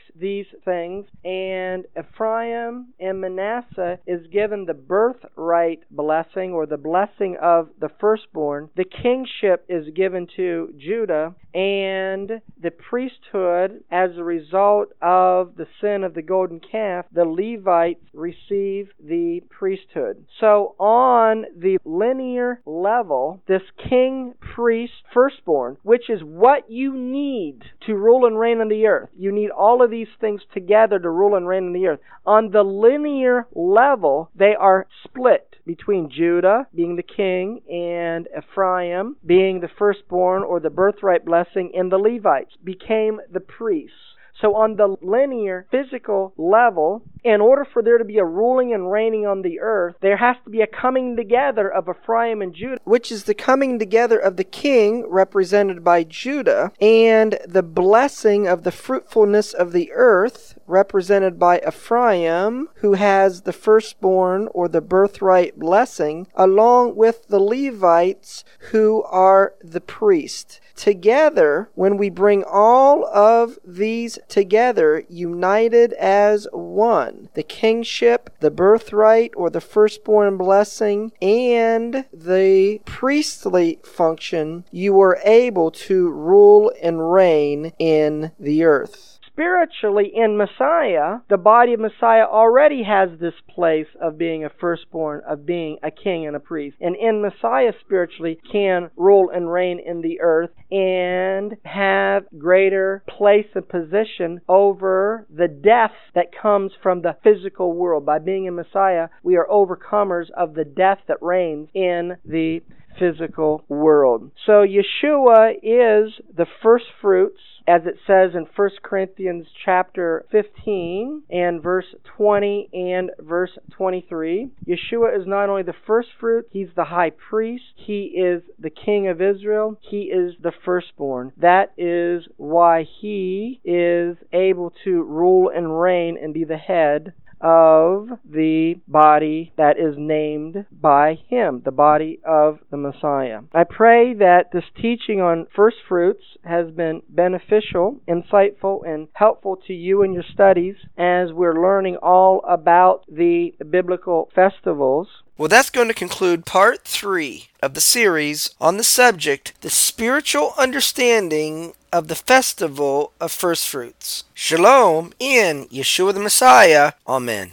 these 0.14 0.46
things, 0.64 1.06
and 1.24 1.84
Ephraim 1.98 2.88
and 2.98 3.20
Manasseh 3.20 3.98
is 4.06 4.26
given 4.32 4.64
the 4.64 4.74
birthright 4.74 5.80
blessing 5.90 6.52
or 6.52 6.66
the 6.66 6.76
blessing 6.76 7.36
of 7.40 7.68
the 7.80 7.90
firstborn. 8.00 8.70
The 8.76 8.84
kingship 8.84 9.64
is 9.68 9.86
given 9.94 10.26
to 10.36 10.74
Judah, 10.78 11.34
and 11.54 12.40
the 12.60 12.70
priesthood, 12.70 13.84
as 13.90 14.10
a 14.16 14.24
result 14.24 14.88
of 15.00 15.56
the 15.56 15.66
sin 15.80 16.04
of 16.04 16.14
the 16.14 16.22
golden 16.22 16.60
calf, 16.60 17.06
the 17.12 17.24
Levites 17.24 18.04
receive 18.12 18.88
the 19.02 19.40
priesthood. 19.50 20.26
So, 20.40 20.74
on 20.78 21.44
the 21.56 21.78
linear 21.84 22.60
level, 22.66 23.42
this 23.46 23.62
king, 23.88 24.34
priest, 24.40 24.92
firstborn, 25.12 25.78
which 25.82 26.10
is 26.10 26.22
what 26.22 26.70
you 26.70 26.94
need 26.94 27.62
to 27.86 27.94
rule 27.94 28.26
and 28.26 28.38
reign 28.38 28.60
on 28.60 28.68
the 28.68 28.86
earth, 28.86 29.10
you 29.16 29.32
need 29.32 29.50
all 29.50 29.82
of 29.82 29.90
these 29.90 30.08
things 30.20 30.42
together 30.52 30.98
to 30.98 31.10
rule 31.10 31.34
and 31.34 31.46
reign 31.46 31.66
on 31.66 31.72
the 31.72 31.86
earth. 31.86 32.00
On 32.26 32.50
the 32.50 32.62
linear 32.62 33.46
level, 33.54 34.30
they 34.34 34.54
are 34.54 34.86
split 35.04 35.56
between 35.66 36.10
Judah 36.10 36.66
being 36.74 36.96
the 36.96 37.02
king 37.02 37.60
and 37.70 38.26
Ephraim 38.36 39.16
being 39.24 39.60
the 39.60 39.68
firstborn 39.78 40.42
or 40.42 40.60
the 40.60 40.70
birthright 40.70 41.24
blessing, 41.24 41.72
and 41.74 41.92
the 41.92 41.98
Levites 41.98 42.56
became 42.64 43.20
the 43.30 43.40
priests. 43.40 44.07
So, 44.40 44.54
on 44.54 44.76
the 44.76 44.96
linear 45.02 45.66
physical 45.70 46.32
level, 46.36 47.02
in 47.24 47.40
order 47.40 47.64
for 47.64 47.82
there 47.82 47.98
to 47.98 48.04
be 48.04 48.18
a 48.18 48.24
ruling 48.24 48.72
and 48.72 48.90
reigning 48.90 49.26
on 49.26 49.42
the 49.42 49.60
earth, 49.60 49.96
there 50.00 50.16
has 50.16 50.36
to 50.44 50.50
be 50.50 50.60
a 50.60 50.66
coming 50.66 51.16
together 51.16 51.68
of 51.68 51.88
Ephraim 51.88 52.40
and 52.40 52.54
Judah, 52.54 52.80
which 52.84 53.10
is 53.10 53.24
the 53.24 53.34
coming 53.34 53.78
together 53.78 54.18
of 54.18 54.36
the 54.36 54.44
king, 54.44 55.04
represented 55.08 55.82
by 55.82 56.04
Judah, 56.04 56.72
and 56.80 57.38
the 57.46 57.62
blessing 57.62 58.46
of 58.46 58.62
the 58.62 58.70
fruitfulness 58.70 59.52
of 59.52 59.72
the 59.72 59.90
earth, 59.92 60.56
represented 60.66 61.38
by 61.38 61.60
Ephraim, 61.66 62.68
who 62.76 62.92
has 62.94 63.42
the 63.42 63.52
firstborn 63.52 64.48
or 64.52 64.68
the 64.68 64.80
birthright 64.80 65.58
blessing, 65.58 66.28
along 66.34 66.94
with 66.94 67.26
the 67.26 67.40
Levites, 67.40 68.44
who 68.70 69.02
are 69.04 69.54
the 69.60 69.80
priest 69.80 70.60
together, 70.78 71.68
when 71.74 71.96
we 71.96 72.08
bring 72.08 72.44
all 72.44 73.04
of 73.06 73.58
these 73.64 74.18
together, 74.28 75.04
united 75.08 75.92
as 75.94 76.46
one 76.52 77.28
the 77.34 77.42
kingship, 77.42 78.30
the 78.40 78.50
birthright 78.50 79.32
or 79.36 79.50
the 79.50 79.60
firstborn 79.60 80.36
blessing, 80.36 81.12
and 81.20 82.04
the 82.12 82.80
priestly 82.84 83.78
function, 83.84 84.64
you 84.70 85.00
are 85.00 85.18
able 85.24 85.70
to 85.70 86.08
rule 86.10 86.72
and 86.80 87.12
reign 87.12 87.72
in 87.78 88.30
the 88.38 88.64
earth 88.64 89.17
spiritually 89.38 90.10
in 90.12 90.36
Messiah, 90.36 91.18
the 91.30 91.36
body 91.36 91.72
of 91.72 91.78
Messiah 91.78 92.24
already 92.24 92.82
has 92.82 93.08
this 93.20 93.34
place 93.48 93.86
of 94.00 94.18
being 94.18 94.44
a 94.44 94.50
firstborn, 94.60 95.22
of 95.28 95.46
being 95.46 95.78
a 95.80 95.92
king 95.92 96.26
and 96.26 96.34
a 96.34 96.40
priest. 96.40 96.76
And 96.80 96.96
in 96.96 97.22
Messiah, 97.22 97.72
spiritually, 97.80 98.40
can 98.50 98.90
rule 98.96 99.30
and 99.32 99.50
reign 99.50 99.78
in 99.78 100.02
the 100.02 100.20
earth 100.20 100.50
and 100.72 101.56
have 101.64 102.24
greater 102.36 103.04
place 103.08 103.46
and 103.54 103.68
position 103.68 104.40
over 104.48 105.26
the 105.30 105.46
death 105.48 105.92
that 106.16 106.34
comes 106.42 106.72
from 106.82 107.02
the 107.02 107.16
physical 107.22 107.74
world. 107.74 108.04
By 108.04 108.18
being 108.18 108.46
in 108.46 108.56
Messiah, 108.56 109.08
we 109.22 109.36
are 109.36 109.46
overcomers 109.46 110.30
of 110.36 110.54
the 110.54 110.64
death 110.64 110.98
that 111.06 111.22
reigns 111.22 111.68
in 111.74 112.16
the 112.24 112.60
physical 112.98 113.64
world. 113.68 114.30
So 114.46 114.64
Yeshua 114.64 115.54
is 115.62 116.12
the 116.34 116.46
first 116.62 116.86
fruits 117.00 117.40
as 117.68 117.82
it 117.84 117.96
says 118.06 118.30
in 118.34 118.46
1 118.56 118.70
Corinthians 118.82 119.46
chapter 119.62 120.24
15 120.32 121.24
and 121.30 121.62
verse 121.62 121.84
20 122.16 122.70
and 122.72 123.10
verse 123.20 123.50
23. 123.72 124.48
Yeshua 124.66 125.20
is 125.20 125.26
not 125.26 125.50
only 125.50 125.62
the 125.62 125.74
first 125.86 126.08
fruit, 126.18 126.46
he's 126.50 126.70
the 126.74 126.84
high 126.84 127.10
priest, 127.10 127.64
he 127.76 128.04
is 128.16 128.42
the 128.58 128.70
king 128.70 129.06
of 129.06 129.20
Israel, 129.20 129.78
he 129.82 130.04
is 130.04 130.32
the 130.42 130.52
firstborn. 130.64 131.32
That 131.36 131.72
is 131.76 132.26
why 132.38 132.86
he 133.00 133.60
is 133.64 134.16
able 134.32 134.72
to 134.84 135.02
rule 135.02 135.50
and 135.54 135.78
reign 135.78 136.16
and 136.20 136.32
be 136.32 136.44
the 136.44 136.56
head 136.56 137.12
of 137.40 138.08
the 138.24 138.74
body 138.86 139.52
that 139.56 139.78
is 139.78 139.94
named 139.96 140.66
by 140.70 141.18
him, 141.28 141.62
the 141.64 141.70
body 141.70 142.20
of 142.24 142.58
the 142.70 142.76
Messiah. 142.76 143.40
I 143.52 143.64
pray 143.64 144.14
that 144.14 144.52
this 144.52 144.64
teaching 144.80 145.20
on 145.20 145.46
first 145.54 145.76
fruits 145.88 146.22
has 146.44 146.70
been 146.70 147.02
beneficial, 147.08 148.00
insightful, 148.08 148.86
and 148.86 149.08
helpful 149.12 149.56
to 149.66 149.72
you 149.72 150.02
in 150.02 150.12
your 150.12 150.24
studies 150.32 150.76
as 150.96 151.32
we're 151.32 151.60
learning 151.60 151.96
all 151.96 152.40
about 152.48 153.04
the 153.08 153.54
biblical 153.70 154.30
festivals. 154.34 155.08
Well, 155.36 155.48
that's 155.48 155.70
going 155.70 155.86
to 155.86 155.94
conclude 155.94 156.46
part 156.46 156.82
three 156.84 157.48
of 157.62 157.74
the 157.74 157.80
series 157.80 158.50
on 158.60 158.76
the 158.76 158.84
subject, 158.84 159.60
the 159.60 159.70
spiritual 159.70 160.52
understanding 160.58 161.74
of 161.92 162.08
the 162.08 162.14
festival 162.14 163.12
of 163.20 163.32
first 163.32 163.68
fruits. 163.68 164.24
Shalom 164.34 165.12
in 165.18 165.66
Yeshua 165.66 166.14
the 166.14 166.20
Messiah. 166.20 166.92
Amen. 167.06 167.52